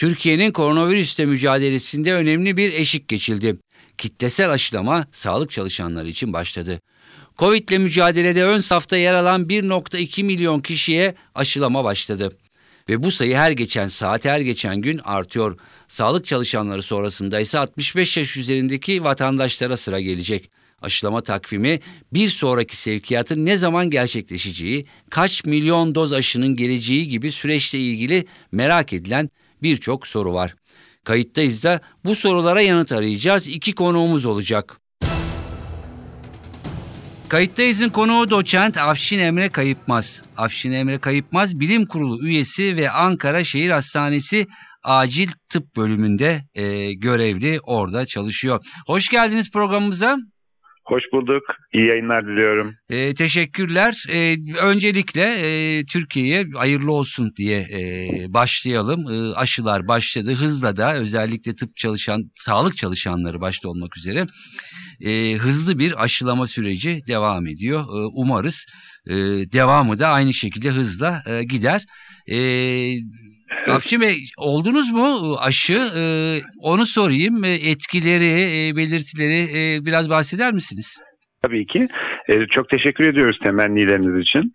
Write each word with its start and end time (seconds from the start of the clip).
Türkiye'nin 0.00 0.52
koronavirüsle 0.52 1.26
mücadelesinde 1.26 2.14
önemli 2.14 2.56
bir 2.56 2.72
eşik 2.72 3.08
geçildi. 3.08 3.56
Kitlesel 3.98 4.50
aşılama 4.50 5.06
sağlık 5.12 5.50
çalışanları 5.50 6.08
için 6.08 6.32
başladı. 6.32 6.80
Covid 7.38 7.68
ile 7.68 7.78
mücadelede 7.78 8.44
ön 8.44 8.60
safta 8.60 8.96
yer 8.96 9.14
alan 9.14 9.46
1.2 9.46 10.22
milyon 10.22 10.60
kişiye 10.60 11.14
aşılama 11.34 11.84
başladı. 11.84 12.36
Ve 12.88 13.02
bu 13.02 13.10
sayı 13.10 13.36
her 13.36 13.50
geçen 13.50 13.88
saat, 13.88 14.24
her 14.24 14.40
geçen 14.40 14.76
gün 14.76 15.00
artıyor. 15.04 15.58
Sağlık 15.88 16.26
çalışanları 16.26 16.82
sonrasında 16.82 17.40
ise 17.40 17.58
65 17.58 18.16
yaş 18.16 18.36
üzerindeki 18.36 19.04
vatandaşlara 19.04 19.76
sıra 19.76 20.00
gelecek. 20.00 20.50
Aşılama 20.82 21.20
takvimi 21.20 21.80
bir 22.12 22.28
sonraki 22.28 22.76
sevkiyatın 22.76 23.46
ne 23.46 23.56
zaman 23.56 23.90
gerçekleşeceği, 23.90 24.86
kaç 25.10 25.44
milyon 25.44 25.94
doz 25.94 26.12
aşının 26.12 26.56
geleceği 26.56 27.08
gibi 27.08 27.32
süreçle 27.32 27.78
ilgili 27.78 28.24
merak 28.52 28.92
edilen 28.92 29.30
birçok 29.62 30.06
soru 30.06 30.34
var. 30.34 30.54
Kayıttayız 31.04 31.62
da 31.62 31.80
bu 32.04 32.14
sorulara 32.14 32.60
yanıt 32.60 32.92
arayacağız. 32.92 33.48
İki 33.48 33.72
konuğumuz 33.72 34.24
olacak. 34.24 34.80
Kayıttayız'ın 37.28 37.88
konuğu 37.88 38.30
doçent 38.30 38.78
Afşin 38.78 39.18
Emre 39.18 39.48
Kayıpmaz. 39.48 40.22
Afşin 40.36 40.72
Emre 40.72 40.98
Kayıpmaz 40.98 41.60
bilim 41.60 41.86
kurulu 41.86 42.26
üyesi 42.26 42.76
ve 42.76 42.90
Ankara 42.90 43.44
Şehir 43.44 43.70
Hastanesi 43.70 44.46
acil 44.84 45.28
tıp 45.48 45.76
bölümünde 45.76 46.44
e, 46.54 46.92
görevli 46.94 47.60
orada 47.62 48.06
çalışıyor. 48.06 48.64
Hoş 48.86 49.08
geldiniz 49.08 49.50
programımıza. 49.50 50.16
Hoş 50.90 51.02
bulduk. 51.12 51.42
İyi 51.72 51.86
yayınlar 51.86 52.26
diliyorum. 52.26 52.74
E, 52.88 53.14
teşekkürler. 53.14 54.04
E, 54.12 54.36
öncelikle 54.62 55.22
e, 55.22 55.84
Türkiye'ye 55.84 56.46
hayırlı 56.54 56.92
olsun 56.92 57.32
diye 57.36 57.60
e, 57.60 57.82
başlayalım. 58.28 59.04
E, 59.10 59.34
aşılar 59.34 59.88
başladı. 59.88 60.34
Hızla 60.34 60.76
da 60.76 60.94
özellikle 60.94 61.54
tıp 61.54 61.76
çalışan, 61.76 62.22
sağlık 62.36 62.76
çalışanları 62.76 63.40
başta 63.40 63.68
olmak 63.68 63.96
üzere 63.96 64.26
e, 65.00 65.34
hızlı 65.36 65.78
bir 65.78 66.02
aşılama 66.04 66.46
süreci 66.46 67.00
devam 67.08 67.46
ediyor. 67.46 67.80
E, 67.80 68.10
umarız 68.14 68.66
e, 69.06 69.14
devamı 69.52 69.98
da 69.98 70.08
aynı 70.08 70.34
şekilde 70.34 70.70
hızla 70.70 71.22
e, 71.26 71.44
gider. 71.44 71.84
E, 72.30 72.38
Afşin 73.68 74.00
Bey 74.00 74.16
oldunuz 74.38 74.92
mu 74.92 75.36
aşı? 75.40 75.78
E, 75.96 76.02
onu 76.62 76.86
sorayım. 76.86 77.44
Etkileri, 77.44 78.68
e, 78.68 78.76
belirtileri 78.76 79.42
e, 79.58 79.84
biraz 79.86 80.10
bahseder 80.10 80.52
misiniz? 80.52 80.96
Tabii 81.42 81.66
ki. 81.66 81.88
E, 82.28 82.46
çok 82.46 82.68
teşekkür 82.68 83.08
ediyoruz 83.08 83.38
temennileriniz 83.42 84.22
için. 84.22 84.52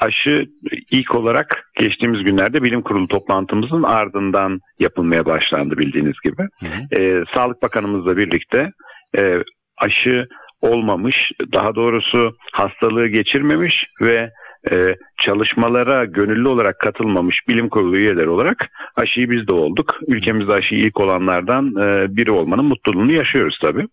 Aşı 0.00 0.44
ilk 0.90 1.14
olarak 1.14 1.64
geçtiğimiz 1.78 2.24
günlerde 2.24 2.62
bilim 2.62 2.82
kurulu 2.82 3.08
toplantımızın 3.08 3.82
ardından 3.82 4.60
yapılmaya 4.78 5.26
başlandı 5.26 5.78
bildiğiniz 5.78 6.14
gibi. 6.24 6.42
Hı 6.60 6.66
hı. 6.66 7.00
E, 7.00 7.24
Sağlık 7.34 7.62
Bakanımızla 7.62 8.16
birlikte 8.16 8.70
e, 9.18 9.38
aşı 9.76 10.26
olmamış, 10.60 11.32
daha 11.52 11.74
doğrusu 11.74 12.36
hastalığı 12.52 13.06
geçirmemiş 13.06 13.84
ve 14.00 14.30
e, 14.70 14.96
çalışmalara 15.18 16.04
gönüllü 16.04 16.48
olarak 16.48 16.78
katılmamış 16.78 17.48
bilim 17.48 17.68
kurulu 17.68 17.96
üyeleri 17.96 18.28
olarak 18.28 18.70
aşıyı 18.96 19.30
biz 19.30 19.48
de 19.48 19.52
olduk. 19.52 19.96
Ülkemizde 20.06 20.52
aşıyı 20.52 20.80
ilk 20.80 21.00
olanlardan 21.00 21.66
e, 21.66 22.16
biri 22.16 22.30
olmanın 22.30 22.64
mutluluğunu 22.64 23.12
yaşıyoruz 23.12 23.58
tabii. 23.62 23.88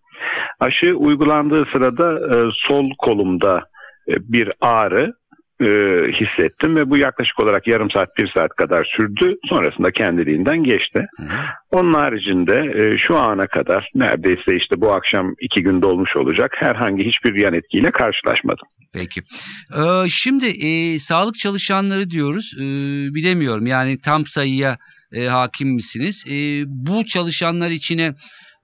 Aşı 0.60 0.94
uygulandığı 0.94 1.64
sırada 1.72 2.36
e, 2.36 2.50
sol 2.54 2.90
kolumda 2.98 3.64
e, 4.08 4.32
bir 4.32 4.52
ağrı 4.60 5.14
e, 5.62 6.12
hissettim 6.12 6.76
ve 6.76 6.90
bu 6.90 6.96
yaklaşık 6.96 7.40
olarak 7.40 7.66
yarım 7.66 7.90
saat 7.90 8.16
bir 8.18 8.28
saat 8.34 8.50
kadar 8.56 8.84
sürdü. 8.96 9.34
Sonrasında 9.48 9.90
kendiliğinden 9.90 10.64
geçti. 10.64 11.06
Hı. 11.16 11.24
Onun 11.70 11.94
haricinde 11.94 12.72
e, 12.74 12.98
şu 12.98 13.16
ana 13.16 13.46
kadar 13.46 13.90
neredeyse 13.94 14.56
işte 14.56 14.80
bu 14.80 14.92
akşam 14.92 15.34
iki 15.40 15.62
gün 15.62 15.82
dolmuş 15.82 16.16
olacak 16.16 16.56
herhangi 16.58 17.06
hiçbir 17.06 17.34
yan 17.34 17.54
etkiyle 17.54 17.90
karşılaşmadım. 17.90 18.66
Peki. 18.92 19.20
Ee, 19.76 20.08
şimdi 20.08 20.46
e, 20.46 20.98
sağlık 20.98 21.34
çalışanları 21.34 22.10
diyoruz. 22.10 22.52
Ee, 22.58 22.64
bilemiyorum 23.14 23.66
yani 23.66 23.98
tam 23.98 24.26
sayıya 24.26 24.76
e, 25.12 25.24
hakim 25.24 25.68
misiniz? 25.68 26.24
E, 26.30 26.62
bu 26.66 27.04
çalışanlar 27.06 27.70
içine 27.70 28.14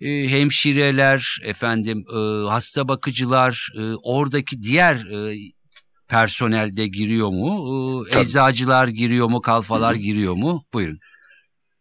e, 0.00 0.28
hemşireler, 0.28 1.40
efendim 1.44 2.04
e, 2.14 2.48
hasta 2.48 2.88
bakıcılar, 2.88 3.68
e, 3.78 3.80
oradaki 4.02 4.62
diğer 4.62 4.94
e, 4.94 5.34
personel 6.08 6.76
de 6.76 6.86
giriyor 6.86 7.28
mu? 7.28 8.04
Ee, 8.12 8.20
eczacılar 8.20 8.88
giriyor 8.88 9.28
mu? 9.28 9.40
Kalfalar 9.40 9.94
giriyor 9.94 10.34
mu? 10.34 10.62
Buyurun. 10.74 10.98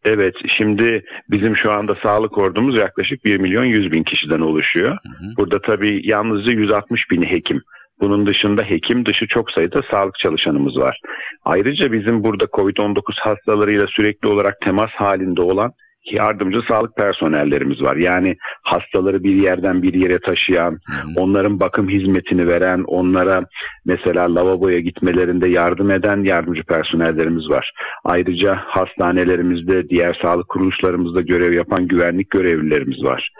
Evet, 0.03 0.35
şimdi 0.57 1.03
bizim 1.29 1.55
şu 1.55 1.71
anda 1.71 1.95
sağlık 2.03 2.37
ordumuz 2.37 2.77
yaklaşık 2.77 3.25
1 3.25 3.37
milyon 3.37 3.65
100 3.65 3.91
bin 3.91 4.03
kişiden 4.03 4.39
oluşuyor. 4.39 4.91
Hı 4.91 5.09
hı. 5.09 5.37
Burada 5.37 5.61
tabii 5.61 6.01
yalnızca 6.03 6.51
160 6.51 7.11
bini 7.11 7.31
hekim. 7.31 7.61
Bunun 7.99 8.25
dışında 8.25 8.63
hekim 8.63 9.05
dışı 9.05 9.27
çok 9.27 9.51
sayıda 9.51 9.81
sağlık 9.91 10.19
çalışanımız 10.19 10.77
var. 10.77 10.99
Ayrıca 11.45 11.91
bizim 11.91 12.23
burada 12.23 12.45
COVID-19 12.45 13.01
hastalarıyla 13.19 13.87
sürekli 13.87 14.27
olarak 14.27 14.61
temas 14.61 14.89
halinde 14.89 15.41
olan 15.41 15.71
yardımcı 16.11 16.61
sağlık 16.67 16.95
personellerimiz 16.95 17.81
var. 17.81 17.95
Yani 17.95 18.35
hastaları 18.61 19.23
bir 19.23 19.35
yerden 19.35 19.83
bir 19.83 19.93
yere 19.93 20.19
taşıyan, 20.19 20.71
hmm. 20.71 21.13
onların 21.17 21.59
bakım 21.59 21.89
hizmetini 21.89 22.47
veren, 22.47 22.83
onlara 22.87 23.45
mesela 23.85 24.35
lavaboya 24.35 24.79
gitmelerinde 24.79 25.49
yardım 25.49 25.91
eden 25.91 26.23
yardımcı 26.23 26.63
personellerimiz 26.63 27.49
var. 27.49 27.71
Ayrıca 28.03 28.55
hastanelerimizde, 28.65 29.89
diğer 29.89 30.19
sağlık 30.21 30.49
kuruluşlarımızda 30.49 31.21
görev 31.21 31.53
yapan 31.53 31.87
güvenlik 31.87 32.29
görevlilerimiz 32.29 33.03
var. 33.03 33.31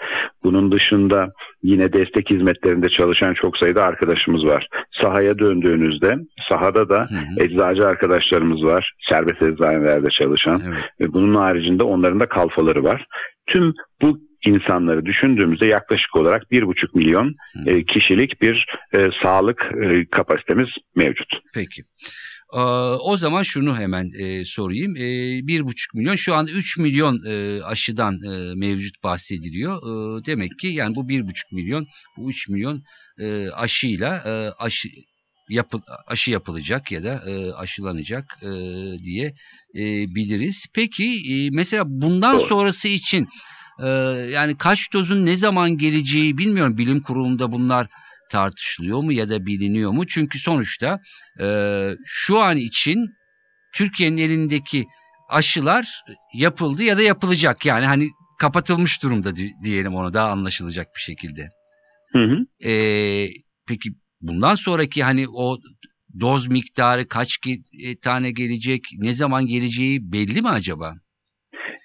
Bunun 0.43 0.71
dışında 0.71 1.27
yine 1.63 1.93
destek 1.93 2.29
hizmetlerinde 2.29 2.89
çalışan 2.89 3.33
çok 3.33 3.57
sayıda 3.57 3.83
arkadaşımız 3.83 4.45
var. 4.45 4.67
Sahaya 5.01 5.39
döndüğünüzde 5.39 6.15
sahada 6.49 6.89
da 6.89 7.07
hı 7.09 7.15
hı. 7.15 7.43
eczacı 7.43 7.87
arkadaşlarımız 7.87 8.63
var. 8.63 8.93
Serbest 9.09 9.41
eczanelerde 9.41 10.09
çalışan. 10.09 10.61
Evet. 10.67 10.83
Ve 10.99 11.13
bunun 11.13 11.35
haricinde 11.35 11.83
onların 11.83 12.19
da 12.19 12.25
kalfaları 12.25 12.83
var. 12.83 13.05
Tüm 13.47 13.73
bu 14.01 14.19
insanları 14.45 15.05
düşündüğümüzde 15.05 15.65
yaklaşık 15.65 16.15
olarak 16.15 16.51
bir 16.51 16.67
buçuk 16.67 16.95
milyon 16.95 17.35
e, 17.65 17.83
kişilik 17.83 18.41
bir 18.41 18.65
e, 18.93 19.09
sağlık 19.23 19.71
e, 19.83 20.05
kapasitemiz 20.05 20.69
mevcut. 20.95 21.27
Peki. 21.53 21.83
O 22.99 23.17
zaman 23.17 23.43
şunu 23.43 23.77
hemen 23.77 24.11
e, 24.19 24.45
sorayım. 24.45 24.95
E, 24.95 25.01
bir 25.47 25.65
buçuk 25.65 25.93
milyon 25.93 26.15
şu 26.15 26.35
anda 26.35 26.51
üç 26.51 26.77
milyon 26.77 27.23
e, 27.25 27.63
aşıdan 27.63 28.13
e, 28.23 28.55
mevcut 28.55 29.03
bahsediliyor. 29.03 29.77
E, 29.77 30.25
demek 30.25 30.59
ki 30.59 30.67
yani 30.67 30.95
bu 30.95 31.09
bir 31.09 31.27
buçuk 31.27 31.51
milyon 31.51 31.87
bu 32.17 32.29
üç 32.29 32.49
milyon 32.49 32.83
e, 33.19 33.49
aşıyla 33.49 34.23
e, 34.25 34.63
aşı 34.63 34.89
yapı, 35.49 35.81
aşı 36.07 36.31
yapılacak 36.31 36.91
ya 36.91 37.03
da 37.03 37.23
e, 37.29 37.51
aşılanacak 37.53 38.39
e, 38.41 38.47
diye 39.03 39.25
e, 39.75 40.15
biliriz. 40.15 40.65
Peki 40.73 41.21
e, 41.29 41.49
mesela 41.51 41.83
bundan 41.87 42.37
sonrası 42.37 42.87
için 42.87 43.27
e, 43.83 43.87
yani 44.33 44.57
kaç 44.57 44.93
dozun 44.93 45.25
ne 45.25 45.35
zaman 45.35 45.77
geleceği 45.77 46.37
bilmiyorum 46.37 46.77
bilim 46.77 46.99
kurulunda 46.99 47.51
bunlar 47.51 47.87
tartışılıyor 48.29 49.03
mu 49.03 49.13
ya 49.13 49.29
da 49.29 49.45
biliniyor 49.45 49.91
mu? 49.91 50.07
Çünkü 50.07 50.39
sonuçta 50.39 50.99
e, 51.41 51.47
şu 52.05 52.39
an 52.39 52.57
için 52.57 53.09
Türkiye'nin 53.73 54.17
elindeki 54.17 54.85
aşılar 55.29 56.03
yapıldı 56.33 56.83
ya 56.83 56.97
da 56.97 57.01
yapılacak. 57.01 57.65
Yani 57.65 57.85
hani 57.85 58.09
kapatılmış 58.39 59.03
durumda 59.03 59.35
diyelim 59.63 59.95
ona 59.95 60.13
daha 60.13 60.29
anlaşılacak 60.29 60.87
bir 60.95 61.01
şekilde. 61.01 61.49
Hı 62.11 62.23
hı. 62.23 62.67
E, 62.69 62.73
peki 63.67 63.89
bundan 64.21 64.55
sonraki 64.55 65.03
hani 65.03 65.25
o 65.29 65.57
doz 66.19 66.47
miktarı 66.47 67.07
kaç 67.07 67.37
tane 68.01 68.31
gelecek, 68.31 68.83
ne 68.97 69.13
zaman 69.13 69.45
geleceği 69.45 70.11
belli 70.11 70.41
mi 70.41 70.49
acaba? 70.49 70.95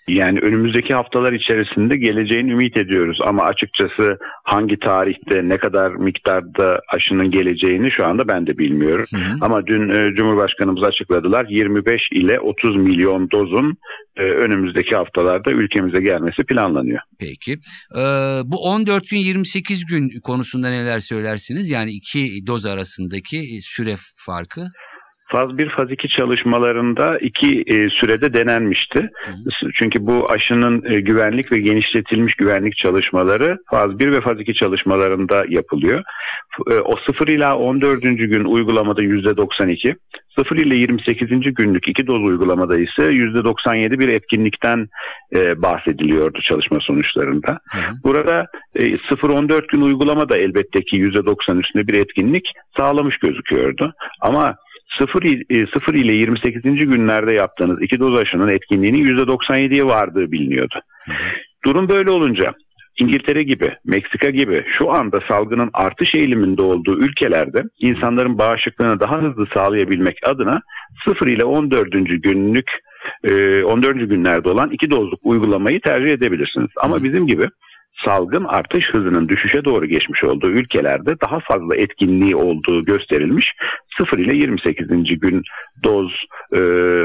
Yani 0.08 0.38
önümüzdeki 0.38 0.94
haftalar 0.94 1.32
içerisinde 1.32 1.96
geleceğini 1.96 2.50
ümit 2.52 2.76
ediyoruz 2.76 3.19
ama 3.25 3.43
açıkçası 3.43 4.19
hangi 4.44 4.78
tarihte 4.78 5.49
ne 5.49 5.58
kadar 5.58 5.90
miktarda 5.90 6.81
aşının 6.88 7.31
geleceğini 7.31 7.90
şu 7.90 8.06
anda 8.06 8.28
ben 8.28 8.46
de 8.46 8.58
bilmiyorum. 8.58 9.06
Hı 9.14 9.16
hı. 9.16 9.34
Ama 9.40 9.66
dün 9.66 9.88
e, 9.88 10.14
Cumhurbaşkanımız 10.14 10.82
açıkladılar 10.82 11.46
25 11.49 12.08
ile 12.12 12.40
30 12.40 12.76
milyon 12.76 13.31
dozun 13.31 13.76
e, 14.16 14.22
önümüzdeki 14.22 14.96
haftalarda 14.96 15.50
ülkemize 15.50 16.00
gelmesi 16.00 16.44
planlanıyor. 16.44 17.00
Peki. 17.19 17.52
Ee, 17.96 18.00
bu 18.44 18.64
14 18.64 19.08
gün 19.08 19.19
28 19.19 19.87
gün 19.87 20.20
konusunda 20.20 20.69
neler 20.69 21.00
söylersiniz? 21.00 21.70
Yani 21.70 21.90
iki 21.90 22.46
doz 22.46 22.66
arasındaki 22.66 23.60
süre 23.62 23.94
farkı? 24.16 24.66
Faz 25.32 25.58
1, 25.58 25.69
faz 25.69 25.90
2 25.90 26.08
çalışmalarında 26.08 27.19
iki 27.19 27.64
e, 27.67 27.90
sürede 27.90 28.34
denenmişti. 28.34 28.99
Hı. 28.99 29.70
Çünkü 29.75 30.06
bu 30.06 30.31
aşının 30.31 30.82
e, 30.93 31.00
güvenlik 31.00 31.52
ve 31.52 31.58
genişletilmiş 31.58 32.34
güvenlik 32.34 32.76
çalışmaları 32.76 33.58
faz 33.70 33.99
1 33.99 34.12
ve 34.12 34.20
faz 34.20 34.40
2 34.40 34.55
çalışmalarında 34.55 35.44
yapılıyor. 35.49 36.02
E, 36.70 36.75
o 36.75 36.96
0 36.96 37.29
ila 37.29 37.58
14. 37.58 38.02
gün 38.02 38.44
uygulamada 38.44 39.02
%92, 39.02 39.94
0 40.38 40.56
ile 40.56 40.76
28. 40.76 41.29
günlük 41.55 41.88
iki 41.88 42.06
doz 42.06 42.23
uygulamada 42.23 42.79
ise 42.79 43.02
%97 43.02 43.99
bir 43.99 44.08
etkinlikten 44.08 44.88
e, 45.34 45.62
bahsediliyordu 45.62 46.40
çalışma 46.40 46.81
sonuçlarında. 46.81 47.58
Hı. 47.70 47.81
Burada 48.05 48.46
e, 48.75 48.84
0-14 48.84 49.67
gün 49.67 49.81
uygulamada 49.81 50.37
elbette 50.37 50.82
ki 50.82 50.96
%90 50.96 51.61
üstünde 51.61 51.88
bir 51.88 51.94
etkinlik 51.94 52.52
sağlamış 52.76 53.17
gözüküyordu. 53.17 53.94
Ama 54.20 54.56
0, 54.99 55.23
0 55.81 55.94
e, 55.94 55.99
ile 55.99 56.12
28. 56.12 56.62
günlerde 56.62 57.32
yaptığınız 57.32 57.82
iki 57.82 58.00
doz 58.00 58.17
aşının 58.17 58.49
etkinliğinin 58.49 59.06
%97'ye 59.06 59.87
vardığı 59.87 60.32
biliniyordu. 60.32 60.81
Durum 61.64 61.88
böyle 61.88 62.11
olunca 62.11 62.55
İngiltere 62.99 63.43
gibi, 63.43 63.76
Meksika 63.84 64.31
gibi 64.31 64.64
şu 64.79 64.93
anda 64.93 65.20
salgının 65.29 65.70
artış 65.73 66.14
eğiliminde 66.14 66.62
olduğu 66.62 66.99
ülkelerde 66.99 67.62
insanların 67.79 68.38
bağışıklığını 68.38 69.00
daha 69.00 69.23
hızlı 69.23 69.46
sağlayabilmek 69.55 70.17
adına 70.25 70.61
0 71.08 71.26
ile 71.26 71.44
14. 71.44 71.90
günlük 72.23 72.70
14. 73.25 73.96
E, 73.96 74.05
günlerde 74.05 74.49
olan 74.49 74.70
iki 74.70 74.90
dozluk 74.90 75.20
uygulamayı 75.23 75.81
tercih 75.81 76.12
edebilirsiniz. 76.12 76.70
Ama 76.76 77.05
bizim 77.05 77.26
gibi 77.26 77.49
salgın 78.04 78.44
artış 78.44 78.88
hızının 78.90 79.28
düşüşe 79.28 79.64
doğru 79.64 79.87
geçmiş 79.87 80.25
olduğu 80.25 80.50
ülkelerde 80.50 81.20
daha 81.20 81.40
fazla 81.40 81.76
etkinliği 81.76 82.37
olduğu 82.37 82.84
gösterilmiş 82.84 83.52
0 83.99 84.19
ile 84.19 84.37
28. 84.37 84.87
gün 85.20 85.43
doz 85.84 86.25
e, 86.52 86.60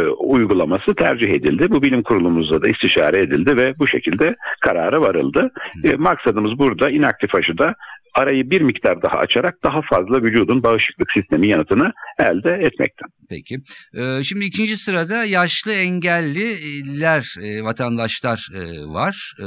uygulaması 0.07 0.95
tercih 0.95 1.29
edildi. 1.29 1.71
Bu 1.71 1.81
bilim 1.81 2.03
kurulumuzda 2.03 2.61
da 2.61 2.67
istişare 2.67 3.21
edildi 3.21 3.57
ve 3.57 3.79
bu 3.79 3.87
şekilde 3.87 4.35
karara 4.61 5.01
varıldı. 5.01 5.51
E, 5.83 5.95
maksadımız 5.95 6.59
burada 6.59 6.89
inaktif 6.89 7.35
aşıda 7.35 7.75
arayı 8.17 8.49
bir 8.49 8.61
miktar 8.61 9.01
daha 9.01 9.17
açarak 9.17 9.63
daha 9.63 9.81
fazla 9.81 10.21
vücudun 10.23 10.63
bağışıklık 10.63 11.11
sistemi 11.11 11.47
yanıtını 11.47 11.91
elde 12.19 12.51
etmekten. 12.51 13.09
Peki. 13.29 13.57
Ee, 13.93 14.23
şimdi 14.23 14.45
ikinci 14.45 14.77
sırada 14.77 15.25
yaşlı 15.25 15.71
engelliler, 15.71 17.35
e, 17.41 17.63
vatandaşlar 17.63 18.47
e, 18.53 18.59
var. 18.85 19.33
E, 19.39 19.45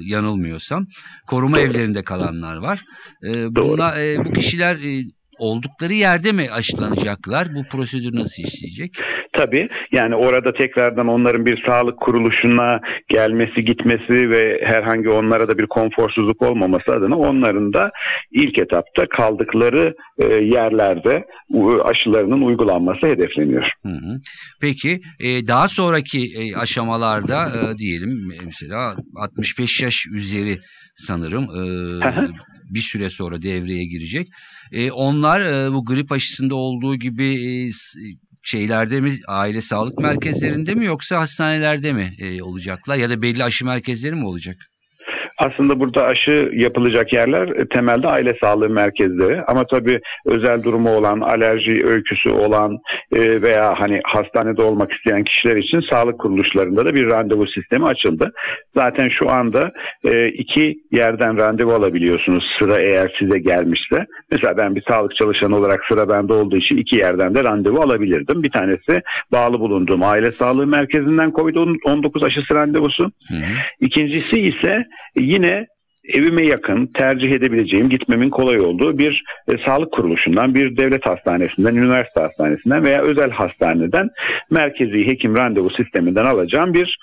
yanılmıyorsam. 0.00 0.86
Koruma 1.26 1.56
Doğru. 1.56 1.64
evlerinde 1.64 2.04
kalanlar 2.04 2.56
var. 2.56 2.80
E, 3.24 3.54
buna, 3.54 4.00
e, 4.00 4.24
bu 4.24 4.32
kişiler 4.32 4.76
e, 4.76 5.04
oldukları 5.38 5.92
yerde 5.92 6.32
mi 6.32 6.50
aşılanacaklar? 6.50 7.54
Bu 7.54 7.64
prosedür 7.64 8.14
nasıl 8.14 8.42
işleyecek? 8.42 8.98
Tabii 9.38 9.68
yani 9.92 10.14
orada 10.14 10.52
tekrardan 10.52 11.08
onların 11.08 11.46
bir 11.46 11.62
sağlık 11.66 12.00
kuruluşuna 12.00 12.80
gelmesi 13.08 13.64
gitmesi 13.64 14.30
ve 14.30 14.60
herhangi 14.64 15.08
onlara 15.08 15.48
da 15.48 15.58
bir 15.58 15.66
konforsuzluk 15.66 16.42
olmaması 16.42 16.92
adına 16.92 17.18
onların 17.18 17.72
da 17.72 17.90
ilk 18.32 18.58
etapta 18.58 19.08
kaldıkları 19.08 19.94
e, 20.18 20.24
yerlerde 20.34 21.24
aşılarının 21.84 22.42
uygulanması 22.42 23.06
hedefleniyor. 23.06 23.70
Hı 23.82 23.88
hı. 23.88 24.20
Peki 24.60 25.00
e, 25.20 25.46
daha 25.46 25.68
sonraki 25.68 26.18
e, 26.18 26.56
aşamalarda 26.56 27.50
diyelim 27.78 28.28
mesela 28.44 28.96
65 29.16 29.82
yaş 29.82 30.06
üzeri 30.14 30.56
sanırım 30.96 31.46
bir 32.74 32.80
süre 32.80 33.10
sonra 33.10 33.42
devreye 33.42 33.84
girecek. 33.84 34.28
Onlar 34.92 35.72
bu 35.72 35.84
grip 35.84 36.12
aşısında 36.12 36.54
olduğu 36.54 36.96
gibi 36.96 37.36
şeylerde 38.48 39.00
mi 39.00 39.10
aile 39.28 39.60
sağlık 39.60 39.98
merkezlerinde 39.98 40.74
mi 40.74 40.84
yoksa 40.84 41.18
hastanelerde 41.18 41.92
mi 41.92 42.10
e, 42.18 42.42
olacaklar 42.42 42.96
ya 42.96 43.10
da 43.10 43.22
belli 43.22 43.44
aşı 43.44 43.66
merkezleri 43.66 44.14
mi 44.14 44.26
olacak? 44.26 44.56
Aslında 45.38 45.80
burada 45.80 46.04
aşı 46.04 46.50
yapılacak 46.52 47.12
yerler 47.12 47.48
e, 47.48 47.68
temelde 47.68 48.08
aile 48.08 48.34
sağlığı 48.40 48.68
merkezleri 48.68 49.42
ama 49.42 49.66
tabii 49.66 50.00
özel 50.26 50.62
durumu 50.62 50.90
olan, 50.90 51.20
alerji 51.20 51.86
öyküsü 51.86 52.30
olan 52.30 52.78
e, 53.12 53.42
veya 53.42 53.80
hani 53.80 54.00
hastanede 54.04 54.62
olmak 54.62 54.92
isteyen 54.92 55.24
kişiler 55.24 55.56
için 55.56 55.80
sağlık 55.80 56.20
kuruluşlarında 56.20 56.84
da 56.84 56.94
bir 56.94 57.06
randevu 57.06 57.46
sistemi 57.46 57.86
açıldı. 57.86 58.32
Zaten 58.74 59.08
şu 59.08 59.30
anda 59.30 59.72
e, 60.04 60.28
iki 60.28 60.74
yerden 60.92 61.36
randevu 61.36 61.72
alabiliyorsunuz 61.72 62.44
sıra 62.58 62.80
eğer 62.80 63.16
size 63.18 63.38
gelmişse. 63.38 64.06
Mesela 64.30 64.56
ben 64.56 64.76
bir 64.76 64.82
sağlık 64.88 65.16
çalışanı 65.16 65.56
olarak 65.56 65.84
sıra 65.84 66.08
bende 66.08 66.32
olduğu 66.32 66.56
için 66.56 66.76
iki 66.76 66.96
yerden 66.96 67.34
de 67.34 67.44
randevu 67.44 67.80
alabilirdim. 67.80 68.42
Bir 68.42 68.50
tanesi 68.50 69.02
bağlı 69.32 69.60
bulunduğum 69.60 70.02
aile 70.02 70.32
sağlığı 70.32 70.66
merkezinden 70.66 71.30
COVID-19 71.30 72.26
aşısı 72.26 72.54
randevusu. 72.54 73.04
Hı 73.28 73.34
hı. 73.34 73.44
İkincisi 73.80 74.40
ise 74.40 74.84
yine 75.16 75.66
evime 76.08 76.46
yakın 76.46 76.86
tercih 76.86 77.32
edebileceğim, 77.32 77.88
gitmemin 77.88 78.30
kolay 78.30 78.60
olduğu 78.60 78.98
bir 78.98 79.24
e, 79.48 79.58
sağlık 79.66 79.92
kuruluşundan, 79.92 80.54
bir 80.54 80.76
devlet 80.76 81.06
hastanesinden, 81.06 81.74
üniversite 81.74 82.20
hastanesinden 82.20 82.84
veya 82.84 83.02
özel 83.02 83.30
hastaneden 83.30 84.08
merkezi 84.50 85.06
hekim 85.06 85.36
randevu 85.36 85.70
sisteminden 85.70 86.24
alacağım 86.24 86.74
bir 86.74 86.98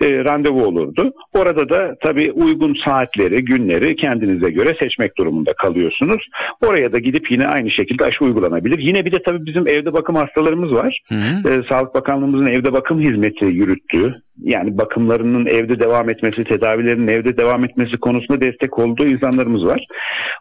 e, 0.00 0.24
randevu 0.24 0.64
olurdu. 0.64 1.12
Orada 1.34 1.68
da 1.68 1.96
tabii 2.02 2.32
uygun 2.32 2.74
saatleri, 2.84 3.44
günleri 3.44 3.96
kendinize 3.96 4.50
göre 4.50 4.76
seçmek 4.80 5.18
durumunda 5.18 5.52
kalıyorsunuz. 5.52 6.28
Oraya 6.66 6.92
da 6.92 6.98
gidip 6.98 7.30
yine 7.30 7.46
aynı 7.46 7.70
şekilde 7.70 8.04
aşı 8.04 8.24
uygulanabilir. 8.24 8.78
Yine 8.78 9.04
bir 9.04 9.12
de 9.12 9.22
tabii 9.22 9.46
bizim 9.46 9.68
evde 9.68 9.92
bakım 9.92 10.16
hastalarımız 10.16 10.72
var. 10.72 11.00
Hı 11.08 11.14
hı. 11.14 11.48
E, 11.48 11.62
Sağlık 11.68 11.94
Bakanlığımızın 11.94 12.46
evde 12.46 12.72
bakım 12.72 13.00
hizmeti 13.00 13.44
yürüttüğü, 13.44 14.14
yani 14.42 14.78
bakımlarının 14.78 15.46
evde 15.46 15.80
devam 15.80 16.10
etmesi, 16.10 16.44
tedavilerinin 16.44 17.08
evde 17.08 17.36
devam 17.36 17.64
etmesi 17.64 17.96
konusunda 17.96 18.40
destek 18.40 18.78
olduğu 18.78 19.06
insanlarımız 19.06 19.66
var. 19.66 19.86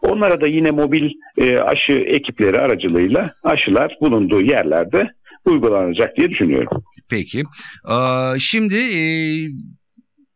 Onlara 0.01 0.41
da 0.41 0.47
yine 0.47 0.71
mobil 0.71 1.11
e, 1.37 1.57
aşı 1.57 1.93
ekipleri 1.93 2.59
aracılığıyla 2.59 3.31
aşılar 3.43 3.97
bulunduğu 4.01 4.41
yerlerde 4.41 5.11
uygulanacak 5.45 6.17
diye 6.17 6.29
düşünüyorum. 6.29 6.83
Peki. 7.09 7.43
Ee, 7.89 8.39
şimdi 8.39 8.75
e, 8.75 9.01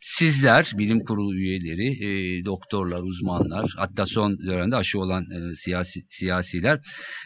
sizler, 0.02 0.72
bilim 0.78 1.00
kurulu 1.06 1.36
üyeleri, 1.36 1.88
e, 2.06 2.46
doktorlar, 2.46 3.02
uzmanlar, 3.02 3.74
hatta 3.78 4.06
son 4.06 4.40
dönemde 4.40 4.76
aşı 4.76 5.00
olan 5.00 5.24
e, 5.24 5.56
siyasi 5.56 6.00
siyasiler 6.10 6.80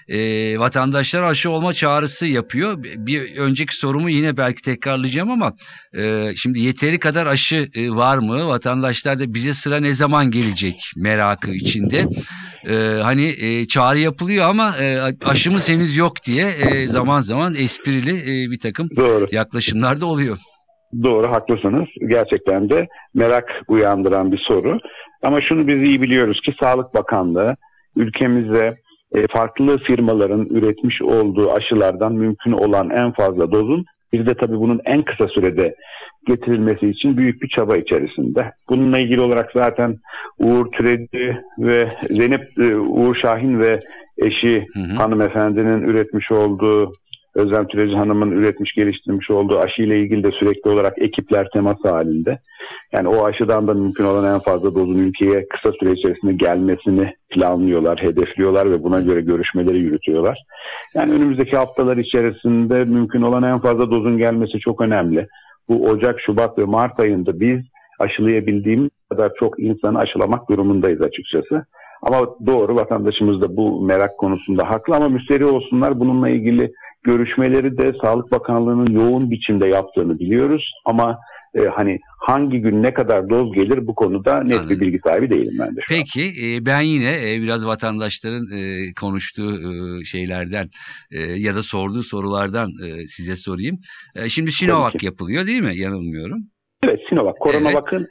e, 0.07 0.59
vatandaşlar 0.59 1.23
aşı 1.23 1.49
olma 1.49 1.73
çağrısı 1.73 2.25
yapıyor. 2.25 2.83
Bir 2.83 3.37
önceki 3.37 3.75
sorumu 3.75 4.09
yine 4.09 4.37
belki 4.37 4.61
tekrarlayacağım 4.61 5.31
ama 5.31 5.53
e, 5.97 6.31
şimdi 6.35 6.59
yeteri 6.59 6.99
kadar 6.99 7.27
aşı 7.27 7.69
e, 7.73 7.89
var 7.89 8.17
mı? 8.17 8.47
Vatandaşlar 8.47 9.19
da 9.19 9.33
bize 9.33 9.53
sıra 9.53 9.77
ne 9.77 9.93
zaman 9.93 10.31
gelecek 10.31 10.91
merakı 10.95 11.51
içinde. 11.51 12.05
E, 12.69 12.73
hani 13.01 13.35
e, 13.39 13.67
çağrı 13.67 13.99
yapılıyor 13.99 14.49
ama 14.49 14.77
e, 14.77 14.99
aşımız 15.23 15.69
henüz 15.69 15.95
yok 15.95 16.23
diye 16.25 16.47
e, 16.47 16.87
zaman 16.87 17.21
zaman 17.21 17.53
esprili 17.55 18.19
e, 18.19 18.51
bir 18.51 18.59
takım 18.59 18.89
Doğru. 18.95 19.27
yaklaşımlar 19.31 20.01
da 20.01 20.05
oluyor. 20.05 20.37
Doğru 21.03 21.27
haklısınız. 21.27 21.87
Gerçekten 22.07 22.69
de 22.69 22.87
merak 23.13 23.61
uyandıran 23.67 24.31
bir 24.31 24.37
soru. 24.37 24.79
Ama 25.23 25.41
şunu 25.41 25.67
biz 25.67 25.81
iyi 25.81 26.01
biliyoruz 26.01 26.41
ki 26.41 26.53
Sağlık 26.59 26.93
Bakanlığı 26.93 27.55
ülkemize 27.95 28.77
e, 29.11 29.27
farklı 29.27 29.77
firmaların 29.77 30.45
üretmiş 30.45 31.01
olduğu 31.01 31.51
aşılardan 31.51 32.13
mümkün 32.13 32.51
olan 32.51 32.89
en 32.89 33.11
fazla 33.11 33.51
dozun 33.51 33.85
bir 34.13 34.25
de 34.25 34.33
tabii 34.33 34.59
bunun 34.59 34.81
en 34.85 35.01
kısa 35.01 35.27
sürede 35.27 35.75
getirilmesi 36.27 36.89
için 36.89 37.17
büyük 37.17 37.41
bir 37.41 37.47
çaba 37.47 37.77
içerisinde. 37.77 38.51
Bununla 38.69 38.99
ilgili 38.99 39.21
olarak 39.21 39.51
zaten 39.53 39.95
Uğur 40.39 40.71
Türeci 40.71 41.37
ve 41.59 41.91
Zeynep 42.09 42.59
e, 42.59 42.75
Uğur 42.75 43.15
Şahin 43.15 43.59
ve 43.59 43.79
eşi 44.17 44.65
hı 44.73 44.79
hı. 44.79 44.95
hanımefendinin 44.95 45.81
üretmiş 45.81 46.31
olduğu 46.31 46.93
Özlem 47.35 47.67
Türeci 47.67 47.95
Hanım'ın 47.95 48.31
üretmiş, 48.31 48.73
geliştirmiş 48.73 49.31
olduğu 49.31 49.59
aşı 49.59 49.81
ile 49.81 49.99
ilgili 49.99 50.23
de 50.23 50.31
sürekli 50.31 50.69
olarak 50.69 50.93
ekipler 50.97 51.47
temas 51.53 51.77
halinde. 51.83 52.39
Yani 52.91 53.07
o 53.07 53.25
aşıdan 53.25 53.67
da 53.67 53.73
mümkün 53.73 54.03
olan 54.03 54.33
en 54.33 54.39
fazla 54.39 54.75
dozun 54.75 54.97
ülkeye 54.97 55.47
kısa 55.47 55.71
süre 55.79 55.91
içerisinde 55.91 56.33
gelmesini 56.33 57.13
planlıyorlar, 57.29 58.01
hedefliyorlar 58.01 58.71
ve 58.71 58.83
buna 58.83 59.01
göre 59.01 59.21
görüşmeleri 59.21 59.77
yürütüyorlar. 59.77 60.37
Yani 60.93 61.13
önümüzdeki 61.13 61.57
haftalar 61.57 61.97
içerisinde 61.97 62.85
mümkün 62.85 63.21
olan 63.21 63.43
en 63.43 63.59
fazla 63.59 63.91
dozun 63.91 64.17
gelmesi 64.17 64.59
çok 64.59 64.81
önemli. 64.81 65.27
bu 65.69 65.85
Ocak, 65.85 66.21
Şubat 66.21 66.57
ve 66.57 66.65
Mart 66.65 66.99
ayında 66.99 67.39
biz 67.39 67.59
aşılayabildiğimiz 67.99 68.89
kadar 69.09 69.31
çok 69.39 69.59
insanı 69.59 69.99
aşılamak 69.99 70.49
durumundayız 70.49 71.01
açıkçası. 71.01 71.65
Ama 72.01 72.27
doğru 72.45 72.75
vatandaşımız 72.75 73.41
da 73.41 73.57
bu 73.57 73.81
merak 73.81 74.17
konusunda 74.17 74.69
haklı 74.69 74.95
ama 74.95 75.09
müsterih 75.09 75.53
olsunlar 75.53 75.99
bununla 75.99 76.29
ilgili 76.29 76.71
görüşmeleri 77.05 77.77
de 77.77 77.93
Sağlık 78.01 78.31
Bakanlığı'nın 78.31 78.91
yoğun 78.91 79.31
biçimde 79.31 79.67
yaptığını 79.67 80.19
biliyoruz. 80.19 80.73
Ama 80.85 81.19
e, 81.55 81.61
hani 81.61 81.99
hangi 82.19 82.59
gün 82.59 82.83
ne 82.83 82.93
kadar 82.93 83.29
doz 83.29 83.53
gelir 83.53 83.87
bu 83.87 83.95
konuda 83.95 84.43
net 84.43 84.53
Anladım. 84.53 84.69
bir 84.69 84.79
bilgi 84.79 84.99
sahibi 85.03 85.29
değilim 85.29 85.53
ben 85.59 85.75
de. 85.75 85.79
Peki 85.89 86.23
e, 86.23 86.65
ben 86.65 86.81
yine 86.81 87.33
e, 87.33 87.41
biraz 87.41 87.65
vatandaşların 87.65 88.47
e, 88.57 88.93
konuştuğu 89.01 89.51
e, 89.51 90.03
şeylerden 90.05 90.69
e, 91.11 91.21
ya 91.21 91.55
da 91.55 91.63
sorduğu 91.63 92.03
sorulardan 92.03 92.69
e, 92.85 93.07
size 93.07 93.35
sorayım. 93.35 93.77
E, 94.15 94.29
şimdi 94.29 94.51
Sinovac 94.51 95.03
yapılıyor 95.03 95.47
değil 95.47 95.61
mi? 95.61 95.77
Yanılmıyorum. 95.77 96.39
Evet 96.83 96.99
Sinovac, 97.09 97.35
Coronavac'ın 97.43 98.07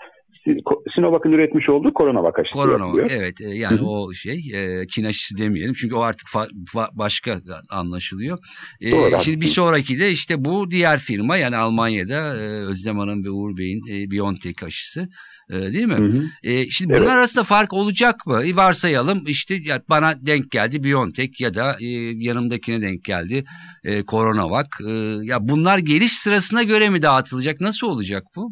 Sinovac'ın 0.94 1.32
üretmiş 1.32 1.68
olduğu 1.68 1.92
Coronavac 1.98 2.32
aşısı 2.40 2.52
Korona 2.52 2.84
yapılıyor. 2.86 3.10
evet 3.10 3.40
e, 3.40 3.44
yani 3.48 3.78
Hı 3.78 3.82
hı. 3.82 3.86
o 3.86 4.12
şey 4.12 4.50
e, 4.54 4.86
Çin 4.88 5.04
aşısı 5.04 5.38
demeyelim 5.38 5.74
çünkü 5.74 5.94
o 5.94 6.00
artık 6.00 6.28
fa- 6.28 6.64
fa- 6.74 6.88
başka 6.92 7.40
anlaşılıyor. 7.70 8.38
E, 8.80 8.92
Doğru, 8.92 9.20
şimdi 9.24 9.40
bir 9.40 9.46
sonraki 9.46 10.00
de 10.00 10.10
işte 10.10 10.44
bu 10.44 10.70
diğer 10.70 10.98
firma 10.98 11.36
yani 11.36 11.56
Almanya'da 11.56 12.36
e, 12.36 12.40
Özlem 12.66 12.98
Hanım 12.98 13.24
ve 13.24 13.30
Uğur 13.30 13.56
Bey'in 13.56 13.80
e, 13.90 14.10
BioNTech 14.10 14.62
aşısı 14.64 15.08
değil 15.50 15.86
mi? 15.86 15.94
Hı 15.94 16.04
hı. 16.04 16.22
E, 16.42 16.70
şimdi 16.70 16.92
Evet. 16.92 17.02
bunlar 17.02 17.16
arasında 17.16 17.44
fark 17.44 17.72
olacak 17.72 18.26
mı? 18.26 18.42
E, 18.46 18.56
varsayalım 18.56 19.22
işte 19.26 19.54
ya 19.64 19.82
bana 19.88 20.26
denk 20.26 20.50
geldi 20.50 20.84
BioNTech 20.84 21.40
ya 21.40 21.54
da 21.54 21.76
e, 21.80 21.86
yanımdakine 22.16 22.82
denk 22.82 23.04
geldi 23.04 23.44
e, 23.84 24.04
CoronaVac. 24.04 24.66
E, 24.88 24.92
ya 25.22 25.48
bunlar 25.48 25.78
geliş 25.78 26.12
sırasına 26.12 26.62
göre 26.62 26.90
mi 26.90 27.02
dağıtılacak? 27.02 27.60
Nasıl 27.60 27.86
olacak 27.86 28.22
bu? 28.36 28.50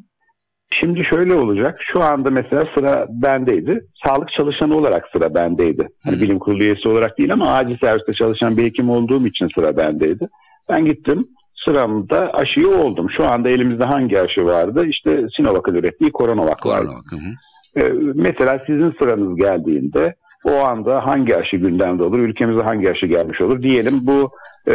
Şimdi 0.80 1.04
şöyle 1.04 1.34
olacak. 1.34 1.78
Şu 1.92 2.02
anda 2.02 2.30
mesela 2.30 2.64
sıra 2.74 3.06
bendeydi. 3.10 3.80
Sağlık 4.06 4.32
çalışanı 4.32 4.76
olarak 4.76 5.08
sıra 5.12 5.34
bendeydi. 5.34 5.88
Hani 6.04 6.16
Hı. 6.16 6.20
bilim 6.20 6.38
kurulu 6.38 6.62
üyesi 6.62 6.88
olarak 6.88 7.18
değil 7.18 7.32
ama 7.32 7.54
acil 7.54 7.78
serviste 7.78 8.12
çalışan 8.12 8.56
bir 8.56 8.64
hekim 8.64 8.90
olduğum 8.90 9.26
için 9.26 9.48
sıra 9.54 9.76
bendeydi. 9.76 10.28
Ben 10.68 10.84
gittim 10.84 11.26
sıramda 11.64 12.30
aşıyı 12.34 12.68
oldum. 12.68 13.10
Şu 13.10 13.26
anda 13.26 13.48
elimizde 13.48 13.84
hangi 13.84 14.20
aşı 14.20 14.44
vardı? 14.44 14.86
İşte 14.86 15.26
Sinovac'ın 15.36 15.74
ürettiği 15.74 16.12
Coronavac 16.12 16.66
vardı. 16.66 16.86
CoronaVac. 16.86 17.04
hı 17.10 17.16
hı. 17.16 17.32
Ee, 17.76 17.92
mesela 18.14 18.62
sizin 18.66 18.94
sıranız 18.98 19.36
geldiğinde 19.36 20.14
o 20.44 20.52
anda 20.52 21.06
hangi 21.06 21.36
aşı 21.36 21.56
gündemde 21.56 22.02
olur? 22.02 22.18
Ülkemize 22.18 22.62
hangi 22.62 22.90
aşı 22.90 23.06
gelmiş 23.06 23.40
olur? 23.40 23.62
Diyelim 23.62 24.00
bu 24.02 24.30
e, 24.66 24.72